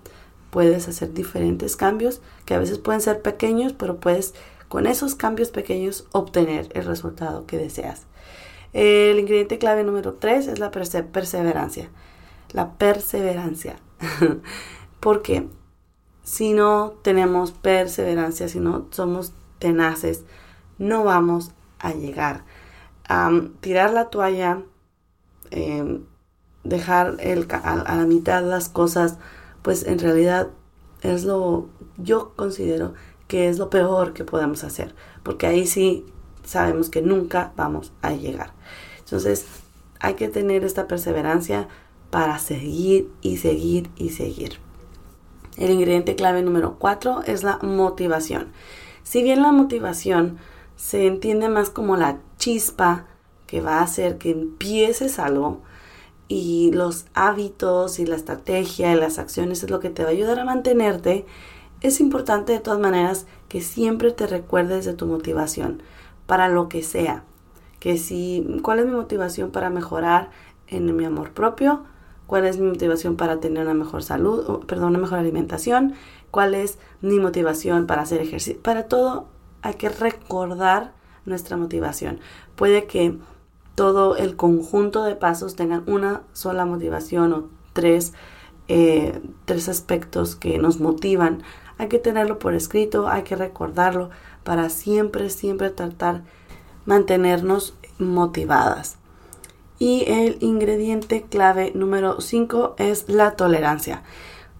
puedes 0.50 0.86
hacer 0.86 1.12
diferentes 1.12 1.74
cambios 1.74 2.20
que 2.44 2.54
a 2.54 2.58
veces 2.60 2.78
pueden 2.78 3.00
ser 3.00 3.20
pequeños, 3.20 3.72
pero 3.72 3.96
puedes 3.96 4.32
con 4.68 4.86
esos 4.86 5.16
cambios 5.16 5.50
pequeños 5.50 6.06
obtener 6.12 6.68
el 6.74 6.84
resultado 6.84 7.46
que 7.46 7.58
deseas. 7.58 8.02
El 8.76 9.18
ingrediente 9.18 9.56
clave 9.56 9.84
número 9.84 10.12
3 10.12 10.48
es 10.48 10.58
la 10.58 10.70
perseverancia. 10.70 11.88
La 12.52 12.74
perseverancia. 12.74 13.76
Porque 15.00 15.48
si 16.22 16.52
no 16.52 16.92
tenemos 17.00 17.52
perseverancia, 17.52 18.48
si 18.48 18.60
no 18.60 18.86
somos 18.90 19.32
tenaces, 19.58 20.24
no 20.76 21.04
vamos 21.04 21.52
a 21.78 21.94
llegar. 21.94 22.44
a 23.08 23.30
tirar 23.60 23.94
la 23.94 24.10
toalla, 24.10 24.62
em, 25.50 26.04
dejar 26.62 27.16
el, 27.20 27.46
a 27.50 27.96
la 27.96 28.04
mitad 28.04 28.44
las 28.44 28.68
cosas, 28.68 29.18
pues 29.62 29.86
en 29.86 30.00
realidad 30.00 30.48
es 31.00 31.24
lo, 31.24 31.70
yo 31.96 32.34
considero 32.36 32.92
que 33.28 33.48
es 33.48 33.58
lo 33.58 33.70
peor 33.70 34.12
que 34.12 34.24
podemos 34.24 34.64
hacer, 34.64 34.94
porque 35.22 35.46
ahí 35.46 35.66
sí 35.66 36.04
sabemos 36.46 36.88
que 36.88 37.02
nunca 37.02 37.52
vamos 37.56 37.92
a 38.00 38.12
llegar. 38.12 38.52
Entonces, 39.00 39.44
hay 40.00 40.14
que 40.14 40.28
tener 40.28 40.64
esta 40.64 40.86
perseverancia 40.86 41.68
para 42.10 42.38
seguir 42.38 43.10
y 43.20 43.36
seguir 43.36 43.90
y 43.96 44.10
seguir. 44.10 44.58
El 45.58 45.70
ingrediente 45.70 46.16
clave 46.16 46.42
número 46.42 46.76
cuatro 46.78 47.22
es 47.26 47.42
la 47.42 47.58
motivación. 47.58 48.52
Si 49.02 49.22
bien 49.22 49.42
la 49.42 49.52
motivación 49.52 50.38
se 50.76 51.06
entiende 51.06 51.48
más 51.48 51.70
como 51.70 51.96
la 51.96 52.18
chispa 52.38 53.06
que 53.46 53.60
va 53.60 53.78
a 53.78 53.82
hacer 53.82 54.18
que 54.18 54.30
empieces 54.30 55.18
algo 55.18 55.62
y 56.28 56.72
los 56.72 57.06
hábitos 57.14 57.98
y 57.98 58.06
la 58.06 58.16
estrategia 58.16 58.92
y 58.92 58.96
las 58.96 59.18
acciones 59.18 59.62
es 59.62 59.70
lo 59.70 59.80
que 59.80 59.90
te 59.90 60.02
va 60.02 60.08
a 60.08 60.12
ayudar 60.12 60.40
a 60.40 60.44
mantenerte, 60.44 61.24
es 61.80 62.00
importante 62.00 62.52
de 62.52 62.60
todas 62.60 62.80
maneras 62.80 63.26
que 63.48 63.60
siempre 63.60 64.10
te 64.10 64.26
recuerdes 64.26 64.84
de 64.84 64.94
tu 64.94 65.06
motivación 65.06 65.82
para 66.26 66.48
lo 66.48 66.68
que 66.68 66.82
sea. 66.82 67.24
Que 67.80 67.98
si, 67.98 68.60
¿cuál 68.62 68.80
es 68.80 68.86
mi 68.86 68.92
motivación 68.92 69.50
para 69.50 69.70
mejorar 69.70 70.30
en 70.66 70.94
mi 70.96 71.04
amor 71.04 71.32
propio? 71.32 71.84
¿Cuál 72.26 72.44
es 72.46 72.58
mi 72.58 72.66
motivación 72.66 73.16
para 73.16 73.38
tener 73.38 73.64
una 73.64 73.74
mejor 73.74 74.02
salud, 74.02 74.64
perdón, 74.66 74.90
una 74.90 74.98
mejor 74.98 75.18
alimentación? 75.18 75.94
¿Cuál 76.30 76.54
es 76.54 76.78
mi 77.00 77.20
motivación 77.20 77.86
para 77.86 78.02
hacer 78.02 78.20
ejercicio? 78.20 78.60
Para 78.62 78.88
todo 78.88 79.28
hay 79.62 79.74
que 79.74 79.88
recordar 79.88 80.92
nuestra 81.24 81.56
motivación. 81.56 82.18
Puede 82.56 82.86
que 82.86 83.18
todo 83.74 84.16
el 84.16 84.36
conjunto 84.36 85.04
de 85.04 85.14
pasos 85.14 85.54
tengan 85.54 85.84
una 85.86 86.22
sola 86.32 86.64
motivación 86.64 87.32
o 87.32 87.48
tres, 87.72 88.12
eh, 88.68 89.20
tres 89.44 89.68
aspectos 89.68 90.34
que 90.34 90.58
nos 90.58 90.80
motivan 90.80 91.42
hay 91.78 91.88
que 91.88 91.98
tenerlo 91.98 92.38
por 92.38 92.54
escrito, 92.54 93.08
hay 93.08 93.22
que 93.22 93.36
recordarlo 93.36 94.10
para 94.46 94.70
siempre, 94.70 95.28
siempre 95.28 95.70
tratar 95.70 96.22
mantenernos 96.86 97.74
motivadas. 97.98 98.96
Y 99.78 100.04
el 100.06 100.38
ingrediente 100.40 101.26
clave 101.28 101.72
número 101.74 102.20
5 102.20 102.76
es 102.78 103.08
la 103.08 103.32
tolerancia. 103.32 104.04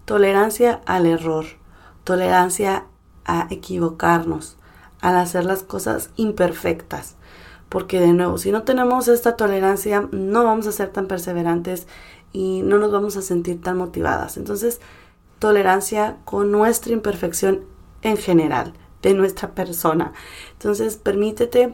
Tolerancia 0.03 0.81
al 0.85 1.05
error, 1.05 1.45
tolerancia 2.03 2.83
a 3.25 3.47
equivocarnos, 3.49 4.57
al 4.99 5.15
hacer 5.15 5.45
las 5.45 5.63
cosas 5.63 6.09
imperfectas. 6.17 7.15
Porque 7.69 7.99
de 8.01 8.13
nuevo, 8.13 8.37
si 8.37 8.51
no 8.51 8.63
tenemos 8.63 9.07
esta 9.07 9.37
tolerancia, 9.37 10.07
no 10.11 10.43
vamos 10.43 10.67
a 10.67 10.73
ser 10.73 10.89
tan 10.89 11.07
perseverantes 11.07 11.87
y 12.33 12.61
no 12.63 12.77
nos 12.77 12.91
vamos 12.91 13.15
a 13.15 13.21
sentir 13.21 13.61
tan 13.61 13.77
motivadas. 13.77 14.35
Entonces, 14.35 14.81
tolerancia 15.39 16.17
con 16.25 16.51
nuestra 16.51 16.91
imperfección 16.91 17.61
en 18.01 18.17
general, 18.17 18.73
de 19.01 19.13
nuestra 19.13 19.53
persona. 19.53 20.13
Entonces, 20.53 20.97
permítete 20.97 21.73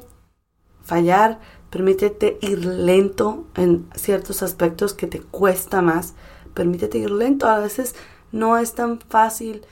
fallar, 0.83 1.39
permítete 1.69 2.37
ir 2.41 2.65
lento 2.65 3.45
en 3.55 3.89
ciertos 3.95 4.43
aspectos 4.43 4.93
que 4.93 5.07
te 5.07 5.21
cuesta 5.21 5.81
más, 5.81 6.13
permítete 6.53 6.97
ir 6.97 7.11
lento. 7.11 7.47
A 7.47 7.59
veces 7.59 7.95
no 8.31 8.57
es 8.57 8.73
tan 8.73 8.99
fácil 8.99 9.65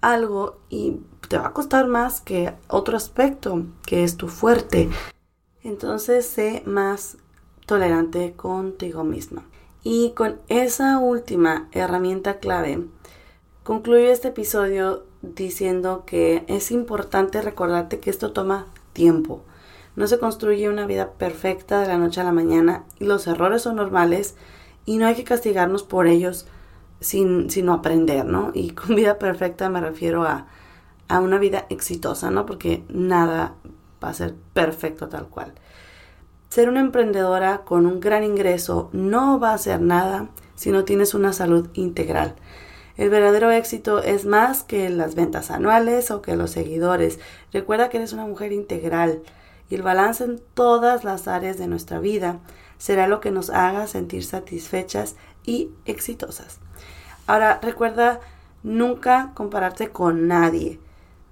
algo 0.00 0.58
y 0.68 1.00
te 1.28 1.38
va 1.38 1.48
a 1.48 1.52
costar 1.52 1.86
más 1.86 2.20
que 2.20 2.54
otro 2.68 2.96
aspecto 2.96 3.64
que 3.86 4.04
es 4.04 4.16
tu 4.16 4.28
fuerte. 4.28 4.88
Entonces, 5.62 6.26
sé 6.26 6.62
más 6.66 7.18
tolerante 7.66 8.32
contigo 8.32 9.04
misma. 9.04 9.44
Y 9.82 10.12
con 10.12 10.40
esa 10.48 10.98
última 10.98 11.68
herramienta 11.72 12.38
clave, 12.38 12.86
concluyo 13.70 14.10
este 14.10 14.26
episodio 14.26 15.04
diciendo 15.22 16.02
que 16.04 16.42
es 16.48 16.72
importante 16.72 17.40
recordarte 17.40 18.00
que 18.00 18.10
esto 18.10 18.32
toma 18.32 18.66
tiempo. 18.92 19.44
No 19.94 20.08
se 20.08 20.18
construye 20.18 20.68
una 20.68 20.86
vida 20.86 21.12
perfecta 21.12 21.80
de 21.80 21.86
la 21.86 21.96
noche 21.96 22.20
a 22.20 22.24
la 22.24 22.32
mañana 22.32 22.82
y 22.98 23.04
los 23.04 23.28
errores 23.28 23.62
son 23.62 23.76
normales 23.76 24.34
y 24.86 24.96
no 24.96 25.06
hay 25.06 25.14
que 25.14 25.22
castigarnos 25.22 25.84
por 25.84 26.08
ellos 26.08 26.48
sin, 26.98 27.48
sino 27.48 27.72
aprender, 27.72 28.24
¿no? 28.24 28.50
Y 28.54 28.70
con 28.70 28.96
vida 28.96 29.20
perfecta 29.20 29.70
me 29.70 29.80
refiero 29.80 30.24
a, 30.24 30.48
a 31.06 31.20
una 31.20 31.38
vida 31.38 31.66
exitosa, 31.70 32.32
¿no? 32.32 32.46
Porque 32.46 32.82
nada 32.88 33.54
va 34.02 34.08
a 34.08 34.14
ser 34.14 34.34
perfecto 34.52 35.08
tal 35.08 35.28
cual. 35.28 35.52
Ser 36.48 36.68
una 36.68 36.80
emprendedora 36.80 37.58
con 37.58 37.86
un 37.86 38.00
gran 38.00 38.24
ingreso 38.24 38.90
no 38.92 39.38
va 39.38 39.54
a 39.54 39.58
ser 39.58 39.80
nada 39.80 40.28
si 40.56 40.72
no 40.72 40.82
tienes 40.82 41.14
una 41.14 41.32
salud 41.32 41.68
integral. 41.74 42.34
El 42.96 43.10
verdadero 43.10 43.50
éxito 43.50 44.02
es 44.02 44.26
más 44.26 44.62
que 44.62 44.90
las 44.90 45.14
ventas 45.14 45.50
anuales 45.50 46.10
o 46.10 46.22
que 46.22 46.36
los 46.36 46.50
seguidores. 46.50 47.18
Recuerda 47.52 47.88
que 47.88 47.98
eres 47.98 48.12
una 48.12 48.26
mujer 48.26 48.52
integral 48.52 49.22
y 49.68 49.76
el 49.76 49.82
balance 49.82 50.24
en 50.24 50.40
todas 50.54 51.04
las 51.04 51.28
áreas 51.28 51.56
de 51.58 51.68
nuestra 51.68 52.00
vida 52.00 52.40
será 52.78 53.06
lo 53.06 53.20
que 53.20 53.30
nos 53.30 53.50
haga 53.50 53.86
sentir 53.86 54.24
satisfechas 54.24 55.16
y 55.44 55.70
exitosas. 55.84 56.58
Ahora, 57.26 57.60
recuerda 57.62 58.20
nunca 58.62 59.32
compararte 59.34 59.90
con 59.90 60.26
nadie, 60.26 60.80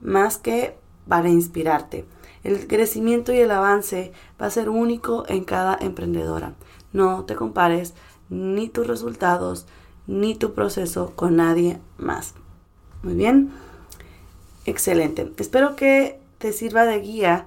más 0.00 0.38
que 0.38 0.76
para 1.08 1.28
inspirarte. 1.28 2.04
El 2.44 2.68
crecimiento 2.68 3.32
y 3.32 3.38
el 3.38 3.50
avance 3.50 4.12
va 4.40 4.46
a 4.46 4.50
ser 4.50 4.68
único 4.68 5.24
en 5.28 5.44
cada 5.44 5.76
emprendedora. 5.80 6.54
No 6.92 7.24
te 7.24 7.34
compares 7.34 7.94
ni 8.28 8.68
tus 8.68 8.86
resultados, 8.86 9.66
ni 10.08 10.34
tu 10.34 10.54
proceso 10.54 11.12
con 11.14 11.36
nadie 11.36 11.78
más. 11.98 12.34
Muy 13.04 13.14
bien. 13.14 13.50
Excelente. 14.64 15.30
Espero 15.38 15.76
que 15.76 16.18
te 16.38 16.52
sirva 16.52 16.84
de 16.84 16.98
guía 16.98 17.46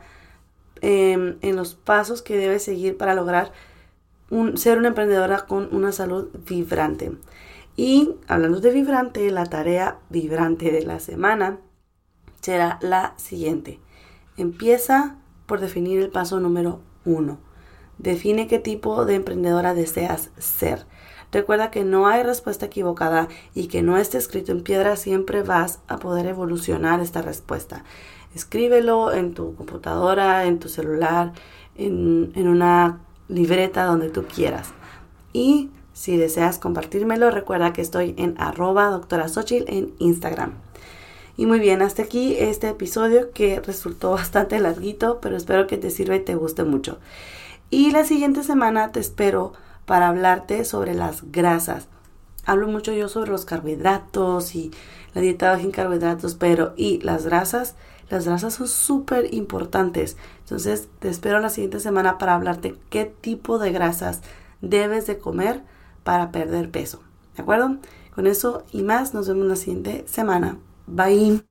em, 0.82 1.38
en 1.41 1.56
los 1.58 1.76
pasos 1.76 2.21
que 2.21 2.38
debes 2.38 2.63
seguir 2.63 2.97
para 2.97 3.13
lograr 3.13 3.52
ser 4.56 4.78
una 4.78 4.88
emprendedora 4.88 5.45
con 5.45 5.76
una 5.76 5.91
salud 5.91 6.30
vibrante. 6.47 7.12
Y 7.76 8.15
hablando 8.28 8.62
de 8.62 8.71
vibrante, 8.71 9.30
la 9.32 9.45
tarea 9.45 10.00
vibrante 10.10 10.71
de 10.71 10.84
la 10.84 11.00
semana 11.00 11.60
será 12.41 12.80
la 12.82 13.13
siguiente. 13.17 13.80
Empieza 14.38 15.17
por 15.45 15.60
definir 15.60 16.00
el 16.00 16.10
paso 16.10 16.39
número 16.39 16.80
uno. 17.06 17.39
Define 17.97 18.47
qué 18.47 18.60
tipo 18.60 19.06
de 19.06 19.15
emprendedora 19.15 19.74
deseas 19.74 20.32
ser. 20.38 20.86
Recuerda 21.32 21.72
que 21.72 21.84
no 21.86 22.08
hay 22.08 22.24
respuesta 22.24 22.65
equivocada 22.65 23.30
y 23.56 23.67
que 23.67 23.82
no 23.82 23.98
esté 23.98 24.17
escrito 24.17 24.52
en 24.52 24.63
piedra, 24.63 24.98
siempre 24.98 25.44
vas 25.44 25.80
a 25.88 25.98
poder 25.98 26.26
evolucionar 26.26 27.00
esta 27.00 27.22
respuesta. 27.22 27.84
Escríbelo 28.36 29.13
en 29.13 29.34
tu 29.34 29.56
computadora, 29.56 30.46
en 30.46 30.60
tu 30.60 30.67
celular, 30.67 31.34
en, 31.76 32.32
una 32.36 33.00
libreta 33.30 33.86
donde 33.86 34.10
tú 34.10 34.26
quieras. 34.26 34.70
Y 35.32 35.70
si 35.94 36.17
deseas 36.17 36.60
compartírmelo, 36.60 37.32
recuerda 37.32 37.74
que 37.74 37.82
estoy 37.82 38.13
en 38.17 38.36
arroba 38.38 38.89
doctora 38.89 39.28
en 39.67 39.94
Instagram. 40.00 40.54
Y 41.38 41.46
muy 41.46 41.60
bien, 41.60 41.82
hasta 41.82 42.04
aquí 42.04 42.36
este 42.38 42.70
episodio 42.70 43.32
que 43.32 43.62
resultó 43.62 44.12
bastante 44.12 44.60
larguito, 44.60 45.20
pero 45.22 45.38
espero 45.38 45.65
que 45.67 45.78
te 45.78 45.89
sirva 45.89 46.15
y 46.15 46.20
te 46.20 46.36
guste 46.36 46.65
mucho. 46.65 47.00
Y 47.70 47.91
la 47.91 48.04
siguiente 48.04 48.44
semana 48.44 48.91
te 48.91 49.00
espero 49.00 49.54
para 49.86 50.08
hablarte 50.08 50.65
sobre 50.65 50.94
las 50.94 51.32
grasas. 51.32 51.88
Hablo 52.46 52.67
mucho 52.67 52.91
yo 52.91 53.08
sobre 53.08 53.32
los 53.32 53.46
carbohidratos 53.46 54.56
y 54.56 54.72
la 55.13 55.22
dieta 55.22 55.52
baja 55.52 55.63
en 55.63 55.72
carbohidratos, 55.72 56.36
pero 56.36 56.74
y 56.76 57.00
las 57.02 57.26
grasas, 57.26 57.76
las 58.10 58.26
grasas 58.26 58.56
son 58.56 58.67
súper 58.67 59.34
importantes. 59.34 60.17
Entonces 60.39 60.89
te 61.00 61.10
espero 61.10 61.39
la 61.39 61.50
siguiente 61.50 61.80
semana 61.80 62.17
para 62.17 62.36
hablarte 62.36 62.76
qué 62.89 63.06
tipo 63.06 63.60
de 63.60 63.72
grasas 63.72 64.22
debes 64.62 65.08
de 65.08 65.17
comer 65.17 65.62
para 66.04 66.32
perder 66.32 66.72
peso. 66.72 67.02
¿De 67.36 67.44
acuerdo? 67.44 67.78
Con 68.13 68.28
eso 68.28 68.63
y 68.72 68.84
más 68.84 69.13
nos 69.13 69.28
vemos 69.28 69.48
la 69.48 69.56
siguiente 69.56 70.04
semana. 70.08 70.58
Bye. 70.88 71.51